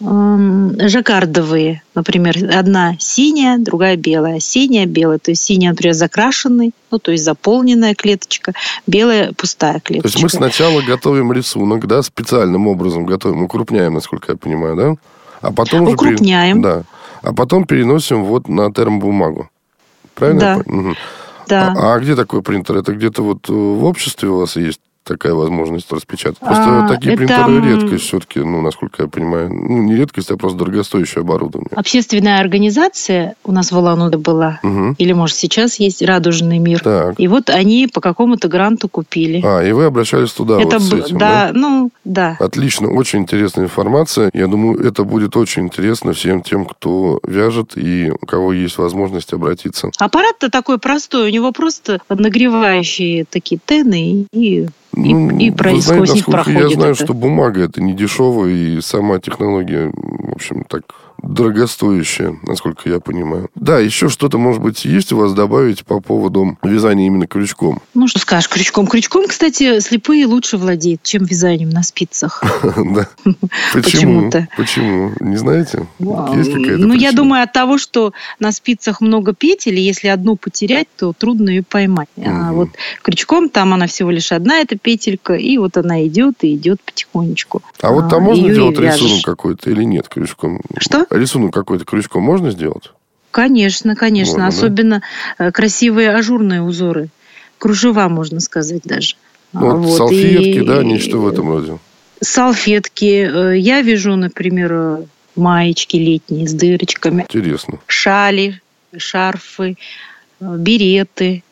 жаккардовые. 0.00 1.82
Например, 1.94 2.36
одна 2.56 2.96
синяя, 2.98 3.58
другая 3.58 3.96
белая. 3.96 4.40
Синяя, 4.40 4.86
белая. 4.86 5.18
То 5.18 5.30
есть 5.32 5.42
синяя, 5.42 5.70
например, 5.70 5.94
закрашенный, 5.94 6.72
ну, 6.90 6.98
то 6.98 7.12
есть 7.12 7.24
заполненная 7.24 7.94
клеточка, 7.94 8.54
белая 8.86 9.32
пустая 9.32 9.74
То 9.74 9.80
клеточка. 9.80 10.18
есть 10.18 10.22
мы 10.22 10.28
сначала 10.30 10.80
готовим 10.80 11.32
рисунок, 11.32 11.86
да, 11.86 12.02
специальным 12.02 12.66
образом 12.66 13.04
готовим, 13.04 13.42
укрупняем, 13.42 13.94
насколько 13.94 14.32
я 14.32 14.38
понимаю, 14.38 14.76
да? 14.76 14.94
А 15.42 15.52
потом 15.52 15.82
уже... 15.82 15.94
Укрупняем. 15.94 16.62
Да. 16.62 16.84
А 17.22 17.34
потом 17.34 17.64
переносим 17.64 18.24
вот 18.24 18.48
на 18.48 18.72
термобумагу. 18.72 19.50
Правильно? 20.14 20.40
Да. 20.40 20.72
Мгм. 20.72 20.96
Да. 21.48 21.74
А, 21.76 21.94
а 21.94 21.98
где 21.98 22.14
такой 22.14 22.42
принтер? 22.42 22.76
Это 22.76 22.92
где-то 22.92 23.22
вот 23.22 23.48
э, 23.48 23.52
в 23.52 23.84
обществе 23.84 24.28
у 24.28 24.38
вас 24.38 24.56
есть 24.56 24.80
такая 25.04 25.34
возможность 25.34 25.90
распечатать? 25.92 26.38
Просто 26.38 26.84
А, 26.84 26.88
такие 26.88 27.14
это, 27.14 27.18
принтеры 27.24 27.66
редкость 27.74 28.04
все-таки, 28.04 28.40
ну, 28.40 28.60
насколько 28.60 29.02
я 29.02 29.08
понимаю. 29.08 29.50
Ну, 29.52 29.82
не 29.82 29.96
редкость, 29.96 30.30
а 30.30 30.36
просто 30.36 30.58
дорогостоящее 30.58 31.20
оборудование. 31.22 31.70
Общественная 31.74 32.40
организация 32.40 33.34
у 33.44 33.52
нас 33.52 33.72
в 33.72 33.78
Улан-Удэ 33.78 34.18
была, 34.18 34.60
Мгм. 34.62 34.94
или, 34.98 35.12
может, 35.12 35.36
сейчас 35.36 35.76
есть 35.80 36.02
«Радужный 36.02 36.58
мир». 36.58 36.80
Так. 36.80 37.14
И 37.18 37.28
вот 37.28 37.50
они 37.50 37.88
по 37.92 38.00
какому-то 38.00 38.48
гранту 38.48 38.88
купили. 38.88 39.42
А, 39.44 39.60
и 39.62 39.72
вы 39.72 39.84
обращались 39.86 40.32
туда 40.32 40.60
это 40.60 40.78
вот 40.78 40.82
с 40.82 40.92
этим, 40.92 41.18
да, 41.18 41.50
ну, 41.52 41.90
да. 42.04 42.36
Отлично, 42.38 42.90
очень 42.90 43.20
интересная 43.20 43.64
информация. 43.64 44.30
Я 44.34 44.46
думаю, 44.46 44.80
это 44.86 45.04
будет 45.04 45.36
очень 45.36 45.64
интересно 45.64 46.12
всем 46.12 46.42
тем, 46.42 46.64
кто 46.64 47.20
вяжет 47.26 47.72
и 47.76 48.10
у 48.20 48.26
кого 48.26 48.52
есть 48.52 48.78
возможность 48.78 49.32
обратиться. 49.32 49.90
Аппарат-то 49.98 50.50
такой 50.50 50.78
простой, 50.78 51.28
у 51.28 51.32
него 51.32 51.52
просто 51.52 52.00
нагревающие 52.08 53.24
такие 53.24 53.60
тены 53.64 54.26
и, 54.32 54.66
и, 54.94 55.14
Ну, 55.14 55.38
и 55.38 55.50
вы 55.50 55.56
про- 55.56 55.68
знаете, 55.70 55.82
сквозь 55.82 56.14
них 56.14 56.28
насколько 56.28 56.50
я 56.50 56.58
проходит 56.58 56.78
знаю, 56.78 56.94
это. 56.94 57.04
что 57.04 57.14
бумага 57.14 57.62
это 57.62 57.80
не 57.82 57.94
дешевая, 57.94 58.50
и 58.50 58.80
сама 58.80 59.18
технология, 59.20 59.90
в 59.94 60.32
общем, 60.32 60.64
так 60.68 60.82
дорогостоящая, 61.22 62.38
насколько 62.42 62.88
я 62.88 63.00
понимаю. 63.00 63.50
Да, 63.54 63.78
еще 63.78 64.08
что-то, 64.08 64.38
может 64.38 64.62
быть, 64.62 64.84
есть 64.84 65.12
у 65.12 65.16
вас 65.16 65.32
добавить 65.32 65.84
по 65.84 66.00
поводу 66.00 66.58
вязания 66.62 67.06
именно 67.06 67.26
крючком? 67.26 67.80
Ну, 67.94 68.08
что 68.08 68.18
скажешь, 68.18 68.48
крючком. 68.48 68.86
Крючком, 68.86 69.26
кстати, 69.26 69.80
слепые 69.80 70.26
лучше 70.26 70.56
владеют, 70.56 71.02
чем 71.02 71.24
вязанием 71.24 71.70
на 71.70 71.82
спицах. 71.82 72.42
Да. 72.90 73.08
Почему? 73.72 73.82
Почему-то. 73.82 74.48
Почему? 74.56 75.12
Не 75.20 75.36
знаете? 75.36 75.86
Есть 75.98 76.52
какая-то 76.52 76.78
Ну, 76.78 76.94
я 76.94 77.12
думаю, 77.12 77.42
от 77.42 77.52
того, 77.52 77.78
что 77.78 78.12
на 78.38 78.52
спицах 78.52 79.00
много 79.00 79.32
петель, 79.34 79.78
и 79.78 79.82
если 79.82 80.08
одну 80.08 80.36
потерять, 80.36 80.88
то 80.96 81.12
трудно 81.12 81.50
ее 81.50 81.62
поймать. 81.62 82.08
А 82.24 82.52
вот 82.52 82.70
крючком 83.02 83.48
там 83.48 83.74
она 83.74 83.86
всего 83.86 84.10
лишь 84.10 84.32
одна, 84.32 84.58
эта 84.60 84.76
петелька, 84.76 85.34
и 85.34 85.58
вот 85.58 85.76
она 85.76 86.06
идет 86.06 86.42
и 86.42 86.54
идет 86.54 86.80
потихонечку. 86.80 87.62
А 87.80 87.92
вот 87.92 88.08
там 88.08 88.22
А, 88.22 88.26
можно 88.26 88.52
делать 88.52 88.78
рисунок 88.78 89.24
какой-то 89.24 89.70
или 89.70 89.84
нет 89.84 90.08
крючком? 90.08 90.60
Что? 90.78 91.06
Рисунок 91.10 91.52
какой-то 91.52 91.84
крючком 91.84 92.22
можно 92.22 92.50
сделать? 92.50 92.90
Конечно, 93.30 93.94
конечно. 93.96 94.44
Можно, 94.44 94.50
да? 94.50 94.56
Особенно 94.56 95.02
э, 95.38 95.50
красивые 95.52 96.10
ажурные 96.14 96.62
узоры. 96.62 97.08
Кружева, 97.58 98.08
можно 98.08 98.40
сказать 98.40 98.82
даже. 98.84 99.16
Ну, 99.52 99.70
А, 99.70 99.74
вот 99.74 99.96
салфетки, 99.96 100.58
и- 100.58 100.64
да, 100.66 100.82
нечто 100.82 101.18
в 101.18 101.28
этом 101.28 101.48
роде. 101.48 101.78
Салфетки. 102.20 103.28
Э, 103.52 103.58
Я 103.58 103.82
вяжу, 103.82 104.16
например, 104.16 104.72
э, 104.72 105.02
маечки 105.36 105.96
летние 105.96 106.46
с 106.48 106.52
дырочками. 106.54 107.22
Интересно. 107.22 107.78
шали, 107.86 108.60
шарфы, 108.96 109.76
береты. 110.40 111.42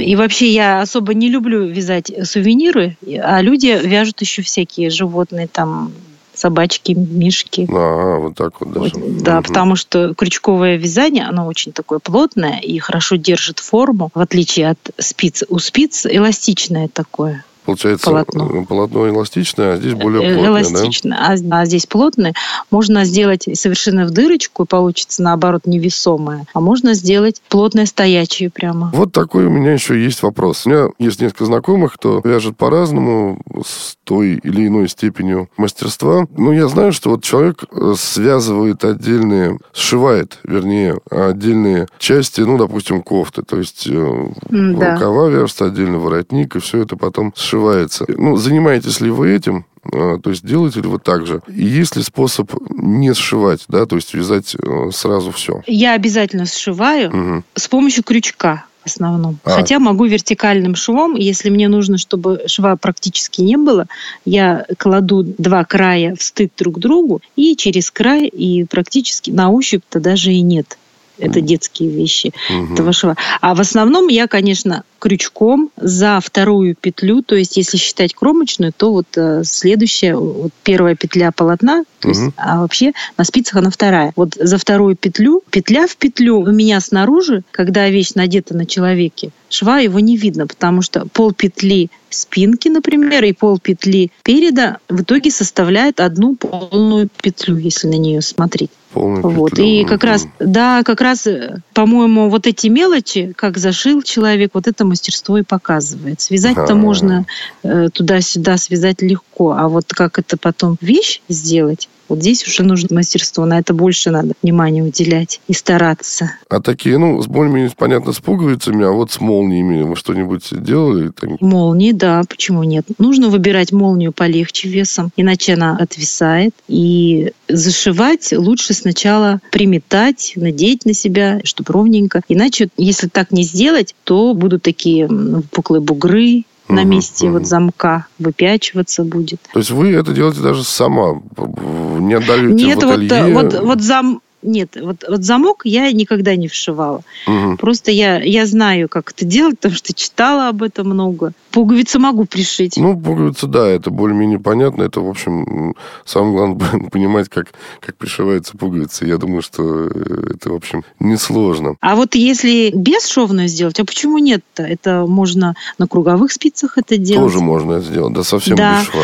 И 0.00 0.14
вообще 0.16 0.50
я 0.52 0.82
особо 0.82 1.14
не 1.14 1.30
люблю 1.30 1.64
вязать 1.66 2.12
сувениры, 2.24 2.96
а 3.22 3.40
люди 3.40 3.78
вяжут 3.82 4.20
еще 4.20 4.42
всякие 4.42 4.90
животные, 4.90 5.48
там 5.48 5.92
собачки, 6.34 6.92
мишки. 6.92 7.66
А, 7.70 8.18
вот 8.18 8.34
так 8.34 8.60
вот 8.60 8.72
даже. 8.72 8.94
Вот, 8.96 9.22
Да, 9.22 9.34
Мгм. 9.36 9.42
потому 9.44 9.76
что 9.76 10.14
крючковое 10.14 10.76
вязание, 10.76 11.24
оно 11.24 11.46
очень 11.46 11.72
такое 11.72 11.98
плотное 11.98 12.58
и 12.58 12.78
хорошо 12.78 13.16
держит 13.16 13.58
форму, 13.58 14.10
в 14.14 14.20
отличие 14.20 14.70
от 14.70 14.78
спиц. 14.98 15.44
У 15.48 15.58
спиц 15.58 16.06
эластичное 16.06 16.88
такое. 16.92 17.44
Получается, 17.64 18.10
полотно. 18.10 18.50
э, 18.60 18.64
полотно 18.66 19.08
эластичное, 19.08 19.72
а 19.72 19.76
здесь 19.78 19.94
более 19.94 20.22
Э, 20.22 20.34
плотное, 20.34 20.48
эластично. 20.50 21.16
А, 21.18 21.60
а 21.62 21.64
здесь 21.64 21.86
плотное. 21.86 22.34
Можно 22.70 23.06
сделать 23.06 23.48
совершенно 23.54 24.04
в 24.04 24.10
дырочку, 24.10 24.64
и 24.64 24.66
получится, 24.66 25.22
наоборот, 25.22 25.62
невесомое. 25.64 26.44
А 26.52 26.60
можно 26.60 26.92
сделать 26.92 27.40
плотное 27.48 27.86
стоячее 27.86 28.50
прямо. 28.50 28.90
да? 28.92 28.98
Вот 28.98 29.12
такой 29.12 29.46
у 29.46 29.50
меня 29.50 29.72
еще 29.72 29.98
есть 29.98 30.22
вопрос. 30.22 30.66
У 30.66 30.68
меня 30.68 30.88
есть 30.98 31.22
несколько 31.22 31.46
знакомых, 31.46 31.94
кто 31.94 32.20
вяжет 32.22 32.54
по-разному, 32.58 33.40
с 33.64 33.96
той 34.04 34.34
или 34.42 34.66
иной 34.68 34.88
степенью 34.88 35.48
мастерства. 35.56 36.26
Но 36.36 36.52
я 36.52 36.68
знаю, 36.68 36.92
что 36.92 37.10
вот 37.10 37.24
человек 37.24 37.64
э, 37.70 37.94
связывает 37.96 38.84
отдельные, 38.84 39.58
сшивает, 39.72 40.38
вернее, 40.44 40.98
отдельные 41.10 41.88
части, 41.98 42.40
ну, 42.42 42.58
допустим, 42.58 43.02
кофты. 43.02 43.42
То 43.42 43.58
есть 43.58 43.86
э, 43.90 44.26
Да. 44.50 44.94
рукава 44.94 45.28
вяжется, 45.28 45.66
отдельно 45.66 45.98
воротник, 45.98 46.56
и 46.56 46.60
все 46.60 46.82
это 46.82 46.96
потом 46.96 47.32
сшивается. 47.36 48.04
Ну, 48.08 48.36
занимаетесь 48.36 49.00
ли 49.00 49.10
вы 49.10 49.30
этим? 49.34 49.64
А, 49.92 50.18
То 50.18 50.30
есть 50.30 50.46
делаете 50.46 50.80
ли 50.80 50.88
вы 50.88 50.98
так 50.98 51.26
же? 51.26 51.40
И 51.48 51.64
есть 51.64 51.96
ли 51.96 52.02
способ 52.02 52.50
не 52.70 53.12
сшивать, 53.14 53.64
да, 53.68 53.84
то 53.86 53.96
есть 53.96 54.14
вязать 54.14 54.54
э, 54.56 54.90
сразу 54.92 55.30
все? 55.30 55.62
Я 55.66 55.94
обязательно 55.94 56.46
сшиваю 56.46 57.44
с 57.54 57.68
помощью 57.68 58.02
крючка 58.04 58.64
в 58.84 58.86
основном. 58.86 59.38
А. 59.44 59.50
Хотя 59.50 59.78
могу 59.78 60.04
вертикальным 60.04 60.74
швом, 60.74 61.14
если 61.14 61.50
мне 61.50 61.68
нужно, 61.68 61.98
чтобы 61.98 62.42
шва 62.46 62.76
практически 62.76 63.40
не 63.40 63.56
было, 63.56 63.86
я 64.24 64.66
кладу 64.78 65.22
два 65.22 65.64
края 65.64 66.14
в 66.14 66.22
стык 66.22 66.52
друг 66.56 66.76
к 66.76 66.78
другу 66.78 67.22
и 67.36 67.56
через 67.56 67.90
край, 67.90 68.26
и 68.26 68.64
практически 68.64 69.30
на 69.30 69.50
ощупь-то 69.50 70.00
даже 70.00 70.32
и 70.32 70.40
нет 70.40 70.78
Это 71.18 71.40
детские 71.40 71.90
вещи. 71.90 72.32
Угу. 72.50 72.74
Это 72.74 72.82
вышиваю. 72.82 73.16
А 73.40 73.54
в 73.54 73.60
основном 73.60 74.08
я, 74.08 74.26
конечно, 74.26 74.84
крючком 74.98 75.70
за 75.76 76.18
вторую 76.22 76.74
петлю, 76.74 77.22
то 77.22 77.36
есть 77.36 77.56
если 77.56 77.76
считать 77.76 78.14
кромочную, 78.14 78.72
то 78.72 78.90
вот 78.90 79.06
э, 79.16 79.42
следующая, 79.44 80.16
вот 80.16 80.50
первая 80.62 80.94
петля 80.96 81.30
полотна, 81.30 81.84
то 82.00 82.08
угу. 82.08 82.18
есть, 82.18 82.32
а 82.36 82.60
вообще 82.60 82.92
на 83.18 83.24
спицах 83.24 83.56
она 83.56 83.70
вторая. 83.70 84.12
Вот 84.16 84.34
за 84.34 84.56
вторую 84.56 84.96
петлю, 84.96 85.42
петля 85.50 85.86
в 85.86 85.96
петлю 85.96 86.40
у 86.40 86.50
меня 86.50 86.80
снаружи, 86.80 87.42
когда 87.50 87.88
вещь 87.88 88.14
надета 88.14 88.56
на 88.56 88.66
человеке, 88.66 89.30
шва 89.50 89.78
его 89.78 90.00
не 90.00 90.16
видно, 90.16 90.46
потому 90.46 90.82
что 90.82 91.06
пол 91.12 91.32
петли 91.32 91.90
спинки, 92.08 92.68
например, 92.68 93.24
и 93.24 93.32
пол 93.32 93.58
петли 93.58 94.10
переда 94.22 94.78
в 94.88 95.02
итоге 95.02 95.30
составляет 95.30 96.00
одну 96.00 96.34
полную 96.36 97.08
петлю, 97.22 97.56
если 97.56 97.88
на 97.88 97.98
нее 97.98 98.22
смотреть. 98.22 98.70
Полную 98.94 99.28
вот. 99.28 99.58
И 99.58 99.84
как 99.84 100.04
раз, 100.04 100.28
да, 100.38 100.84
как 100.84 101.00
раз, 101.00 101.26
э, 101.26 101.60
по-моему, 101.72 102.30
вот 102.30 102.46
эти 102.46 102.68
мелочи, 102.68 103.32
как 103.36 103.58
зашил 103.58 104.02
человек, 104.02 104.52
вот 104.54 104.68
это 104.68 104.84
мастерство 104.84 105.36
и 105.36 105.42
показывает. 105.42 106.20
Связать-то 106.20 106.62
А-а-а. 106.62 106.76
можно 106.76 107.26
э, 107.64 107.88
туда-сюда 107.92 108.56
связать 108.56 109.02
легко, 109.02 109.50
а 109.50 109.68
вот 109.68 109.86
как 109.88 110.20
это 110.20 110.36
потом 110.36 110.76
вещь 110.80 111.22
сделать, 111.28 111.88
вот 112.08 112.20
здесь 112.20 112.46
уже 112.46 112.62
нужно 112.62 112.94
мастерство, 112.94 113.44
на 113.44 113.58
это 113.58 113.74
больше 113.74 114.10
надо 114.10 114.34
внимания 114.42 114.82
уделять 114.82 115.40
и 115.48 115.52
стараться. 115.52 116.32
А 116.48 116.60
такие, 116.60 116.98
ну, 116.98 117.20
с 117.22 117.26
более-менее 117.26 117.70
понятно, 117.76 118.12
с 118.12 118.18
пуговицами, 118.18 118.84
а 118.84 118.90
вот 118.90 119.12
с 119.12 119.20
молниями 119.20 119.82
вы 119.82 119.96
что-нибудь 119.96 120.48
делали? 120.50 121.12
Молнии, 121.40 121.92
да, 121.92 122.22
почему 122.28 122.62
нет? 122.64 122.86
Нужно 122.98 123.28
выбирать 123.28 123.72
молнию 123.72 124.12
полегче 124.12 124.68
весом, 124.68 125.10
иначе 125.16 125.54
она 125.54 125.76
отвисает. 125.76 126.54
И 126.68 127.32
зашивать 127.48 128.32
лучше 128.32 128.74
сначала 128.74 129.40
приметать, 129.50 130.32
надеть 130.36 130.84
на 130.84 130.94
себя, 130.94 131.40
чтобы 131.44 131.72
ровненько. 131.72 132.22
Иначе, 132.28 132.68
если 132.76 133.08
так 133.08 133.30
не 133.30 133.42
сделать, 133.42 133.94
то 134.04 134.34
будут 134.34 134.62
такие 134.62 135.08
пуклые 135.50 135.80
бугры, 135.80 136.44
на 136.74 136.84
месте 136.84 137.26
угу. 137.26 137.34
вот 137.34 137.46
замка 137.46 138.06
выпячиваться 138.18 139.04
будет. 139.04 139.40
То 139.52 139.58
есть 139.58 139.70
вы 139.70 139.92
это 139.92 140.12
делаете 140.12 140.40
даже 140.40 140.64
сама, 140.64 141.20
не 141.36 142.14
отдаете 142.14 142.52
Нет, 142.52 142.82
в 142.82 142.90
ателье? 142.90 143.34
вот, 143.34 143.52
вот, 143.52 143.62
вот 143.62 143.80
зам, 143.80 144.20
нет, 144.44 144.76
вот, 144.80 145.04
вот 145.08 145.24
замок 145.24 145.62
я 145.64 145.90
никогда 145.92 146.36
не 146.36 146.48
вшивала. 146.48 147.02
Угу. 147.26 147.56
Просто 147.56 147.90
я, 147.90 148.22
я 148.22 148.46
знаю, 148.46 148.88
как 148.88 149.10
это 149.10 149.24
делать, 149.24 149.56
потому 149.56 149.74
что 149.74 149.92
читала 149.94 150.48
об 150.48 150.62
этом 150.62 150.88
много. 150.88 151.32
Пуговицу 151.50 151.98
могу 151.98 152.24
пришить. 152.26 152.76
Ну, 152.76 153.00
пуговицу, 153.00 153.46
да, 153.46 153.66
это 153.68 153.90
более-менее 153.90 154.38
понятно. 154.38 154.82
Это, 154.82 155.00
в 155.00 155.08
общем, 155.08 155.74
самое 156.04 156.32
главное 156.32 156.90
понимать, 156.92 157.28
как, 157.28 157.52
как 157.80 157.96
пришивается 157.96 158.56
пуговица. 158.56 159.06
Я 159.06 159.18
думаю, 159.18 159.42
что 159.42 159.86
э, 159.86 160.34
это, 160.34 160.50
в 160.50 160.54
общем, 160.54 160.84
несложно. 161.00 161.76
А 161.80 161.96
вот 161.96 162.14
если 162.14 162.70
бесшовную 162.74 163.48
сделать, 163.48 163.80
а 163.80 163.84
почему 163.84 164.18
нет-то? 164.18 164.62
Это 164.62 165.06
можно 165.06 165.54
на 165.78 165.86
круговых 165.86 166.32
спицах 166.32 166.78
это 166.78 166.96
делать. 166.96 167.32
Тоже 167.32 167.40
можно 167.40 167.80
сделать, 167.80 168.12
да, 168.12 168.22
совсем 168.22 168.56
да. 168.56 168.80
без 168.80 168.88
шва. 168.88 169.02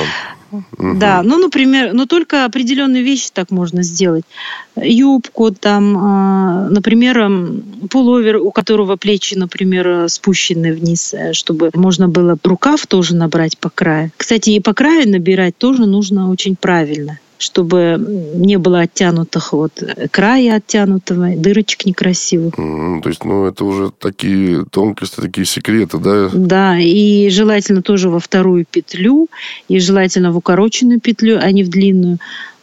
Угу. 0.51 0.95
Да, 0.97 1.23
ну, 1.23 1.39
например, 1.39 1.93
но 1.93 2.07
только 2.07 2.45
определенные 2.45 3.03
вещи 3.03 3.31
так 3.33 3.51
можно 3.51 3.83
сделать. 3.83 4.25
Юбку, 4.77 5.51
там, 5.51 5.97
а, 5.97 6.69
например, 6.69 7.31
пуловер, 7.91 8.37
у 8.37 8.51
которого 8.51 8.97
плечи, 8.97 9.35
например, 9.35 10.09
спущены 10.09 10.73
вниз, 10.73 11.15
э, 11.15 11.33
чтобы 11.33 11.71
можно 11.75 12.09
было 12.09 12.37
рукав 12.43 12.87
тоже 12.87 13.15
набрать 13.15 13.59
по 13.59 13.71
краю. 13.71 14.11
Кстати, 14.17 14.51
и 14.51 14.61
по 14.61 14.75
краю 14.75 15.09
набирать 15.09 15.57
тоже 15.57 15.87
нужно 15.87 16.31
очень 16.31 16.57
правильно 16.57 17.19
чтобы 17.41 17.97
не 18.35 18.59
было 18.59 18.81
оттянутых 18.81 19.55
вот 19.55 19.83
края 20.11 20.57
оттянутого, 20.57 21.35
дырочек 21.37 21.87
некрасивых. 21.87 22.53
Mm, 22.55 23.01
то 23.01 23.09
есть, 23.09 23.25
ну, 23.25 23.47
это 23.47 23.65
уже 23.65 23.91
такие 23.91 24.67
тонкости, 24.71 25.17
такие 25.23 25.47
секреты, 25.47 25.97
да? 25.97 26.29
Да, 26.35 26.79
и 26.79 27.31
желательно 27.31 27.81
тоже 27.81 28.11
во 28.11 28.21
вторую 28.21 28.67
петлю, 28.71 29.29
и 29.69 29.81
желательно 29.81 30.33
в 30.33 30.37
укороченную 30.37 31.01
петлю, 31.01 31.39
а 31.41 31.51
не 31.51 31.65
в 31.65 31.71
длинную. 31.71 32.19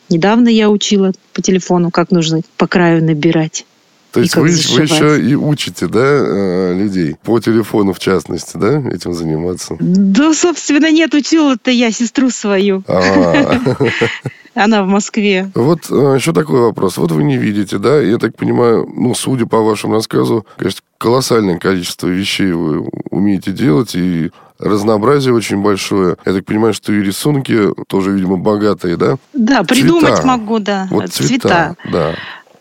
Недавно 0.10 0.48
я 0.48 0.70
учила 0.70 1.12
по 1.34 1.42
телефону, 1.42 1.90
как 1.90 2.12
нужно 2.12 2.42
по 2.58 2.68
краю 2.68 3.04
набирать. 3.04 3.66
То 4.12 4.22
есть 4.22 4.36
вы, 4.36 4.44
вы 4.44 4.50
еще 4.50 5.22
и 5.22 5.36
учите, 5.36 5.88
да, 5.88 6.00
э, 6.00 6.74
людей? 6.76 7.16
По 7.24 7.40
телефону, 7.40 7.94
в 7.94 8.00
частности, 8.00 8.58
да, 8.58 8.80
этим 8.90 9.14
заниматься? 9.14 9.76
Да, 9.80 10.34
собственно, 10.34 10.92
нет, 10.92 11.14
учила-то 11.14 11.72
я 11.72 11.92
сестру 11.92 12.30
свою. 12.30 12.84
Она 14.58 14.84
в 14.84 14.88
Москве. 14.88 15.52
Вот 15.54 15.90
э, 15.92 16.16
еще 16.16 16.34
такой 16.34 16.62
вопрос. 16.62 16.98
Вот 16.98 17.12
вы 17.12 17.24
не 17.24 17.38
видите, 17.38 17.78
да? 17.78 18.02
Я 18.02 18.18
так 18.18 18.36
понимаю, 18.36 18.90
ну, 18.92 19.14
судя 19.14 19.46
по 19.46 19.62
вашему 19.62 19.94
рассказу, 19.94 20.46
конечно, 20.58 20.82
колоссальное 20.98 21.60
количество 21.60 22.08
вещей 22.08 22.52
вы 22.52 22.88
умеете 23.12 23.52
делать, 23.52 23.94
и 23.94 24.32
разнообразие 24.60 25.34
очень 25.34 25.62
большое. 25.62 26.18
Я 26.26 26.34
так 26.34 26.46
понимаю, 26.46 26.74
что 26.74 26.92
и 26.92 27.04
рисунки 27.04 27.70
тоже, 27.88 28.12
видимо, 28.12 28.38
богатые, 28.38 28.98
да? 28.98 29.18
Да, 29.34 29.64
придумать 29.64 30.16
цвета. 30.16 30.28
могу, 30.28 30.60
да. 30.60 30.88
Вот 30.90 31.10
цвета, 31.10 31.76
цвета. 31.76 31.76
да. 31.92 32.16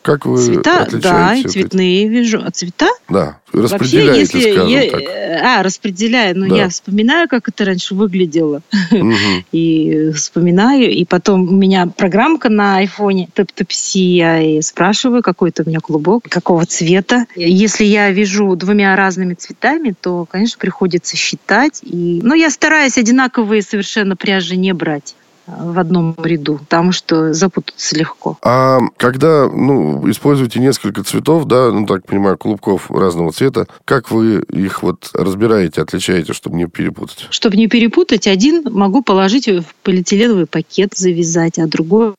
Как 0.06 0.24
вы 0.24 0.40
цвета, 0.40 0.82
отличаете? 0.82 1.02
Да, 1.02 1.34
и 1.34 1.42
цветные 1.42 2.08
вижу. 2.08 2.40
А 2.44 2.52
цвета? 2.52 2.88
Да, 3.08 3.40
распределяете, 3.52 4.20
Вообще, 4.20 4.38
если 4.38 4.52
скажем 4.52 4.68
я, 4.68 4.90
так. 4.90 5.02
А, 5.42 5.62
распределяю. 5.64 6.38
Ну, 6.38 6.48
да. 6.48 6.56
я 6.56 6.68
вспоминаю, 6.68 7.28
как 7.28 7.48
это 7.48 7.64
раньше 7.64 7.96
выглядело. 7.96 8.62
Угу. 8.92 9.12
И 9.52 10.12
вспоминаю. 10.14 10.92
И 10.92 11.04
потом 11.04 11.48
у 11.48 11.52
меня 11.52 11.88
программка 11.88 12.48
на 12.48 12.76
айфоне 12.76 13.28
Тэп-Тэпси. 13.34 13.98
Я 13.98 14.40
и 14.40 14.62
спрашиваю, 14.62 15.22
какой-то 15.24 15.64
у 15.64 15.68
меня 15.68 15.80
клубок, 15.80 16.22
какого 16.28 16.64
цвета. 16.66 17.26
Если 17.34 17.84
я 17.84 18.12
вижу 18.12 18.54
двумя 18.54 18.94
разными 18.94 19.34
цветами, 19.34 19.92
то, 20.00 20.24
конечно, 20.24 20.58
приходится 20.60 21.16
считать. 21.16 21.80
И... 21.82 22.20
Но 22.22 22.34
я 22.34 22.48
стараюсь 22.50 22.96
одинаковые 22.96 23.62
совершенно 23.62 24.14
пряжи 24.14 24.56
не 24.56 24.72
брать 24.72 25.16
в 25.46 25.78
одном 25.78 26.14
ряду, 26.22 26.58
потому 26.58 26.92
что 26.92 27.32
запутаться 27.32 27.96
легко. 27.96 28.38
А 28.42 28.80
когда 28.96 29.48
ну, 29.48 30.08
используете 30.10 30.60
несколько 30.60 31.02
цветов, 31.02 31.44
да, 31.44 31.70
ну 31.70 31.86
так 31.86 32.06
понимаю, 32.06 32.36
клубков 32.36 32.90
разного 32.90 33.32
цвета, 33.32 33.66
как 33.84 34.10
вы 34.10 34.40
их 34.50 34.82
вот 34.82 35.10
разбираете, 35.14 35.82
отличаете, 35.82 36.32
чтобы 36.32 36.56
не 36.56 36.66
перепутать? 36.66 37.26
Чтобы 37.30 37.56
не 37.56 37.68
перепутать, 37.68 38.26
один 38.26 38.62
могу 38.72 39.02
положить 39.02 39.48
в 39.48 39.64
полиэтиленовый 39.82 40.46
пакет, 40.46 40.92
завязать, 40.94 41.58
а 41.58 41.66
другой 41.66 42.14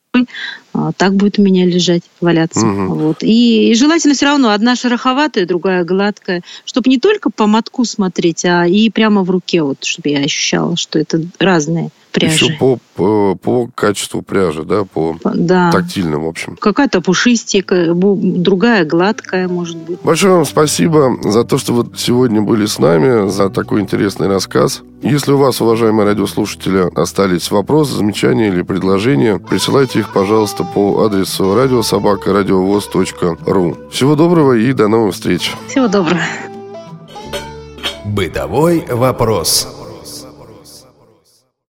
так 0.98 1.16
будет 1.16 1.40
у 1.40 1.42
меня 1.42 1.66
лежать, 1.66 2.04
валяться. 2.22 2.66
Угу. 2.66 2.96
Вот. 2.96 3.24
И, 3.24 3.72
и 3.72 3.76
желательно 3.76 4.14
все 4.14 4.26
равно 4.26 4.52
одна 4.52 4.76
шероховатая, 4.76 5.46
другая 5.46 5.84
гладкая, 5.84 6.44
чтобы 6.66 6.90
не 6.90 7.00
только 7.00 7.30
по 7.30 7.48
мотку 7.48 7.86
смотреть, 7.86 8.46
а 8.46 8.66
и 8.68 8.90
прямо 8.90 9.24
в 9.24 9.30
руке, 9.30 9.62
вот, 9.62 9.84
чтобы 9.84 10.10
я 10.10 10.20
ощущала, 10.20 10.76
что 10.78 11.00
это 11.00 11.22
разные 11.40 11.92
пряжи. 12.12 12.46
Еще 12.46 12.54
по, 12.58 12.80
по, 12.96 13.36
по 13.36 13.70
качеству 13.74 14.22
пряжи, 14.22 14.64
да, 14.64 14.84
по 14.84 15.18
да. 15.24 15.72
тактильным, 15.72 16.24
в 16.24 16.28
общем. 16.28 16.58
Какая-то 16.60 17.02
пушистика, 17.02 17.94
другая 17.94 18.86
гладкая, 18.86 19.48
может 19.48 19.78
быть. 19.78 20.00
Большое 20.02 20.34
вам 20.34 20.46
спасибо 20.46 21.18
за 21.24 21.44
то, 21.44 21.58
что 21.58 21.74
вот 21.74 22.00
сегодня 22.00 22.42
были 22.42 22.66
с 22.66 22.80
нами, 22.80 23.30
за 23.30 23.50
такой 23.50 23.82
интересный 23.82 24.28
рассказ. 24.28 24.82
Если 25.04 25.32
у 25.32 25.38
вас, 25.38 25.62
уважаемые 25.62 26.08
радиослушатели, 26.08 26.90
остались 27.00 27.52
вопросы, 27.52 27.94
замечания 27.94 28.48
или 28.48 28.64
предложения, 28.64 29.38
присылайте 29.38 30.00
их, 30.00 30.12
пожалуйста, 30.12 30.67
по 30.74 31.06
адресу 31.06 31.56
радиособака.радиовоз.ру. 31.56 33.78
Всего 33.92 34.16
доброго 34.16 34.54
и 34.54 34.74
до 34.74 34.88
новых 34.88 35.14
встреч. 35.14 35.54
Всего 35.68 35.88
доброго. 35.88 36.20
Бытовой 38.06 38.86
вопрос. 38.90 39.68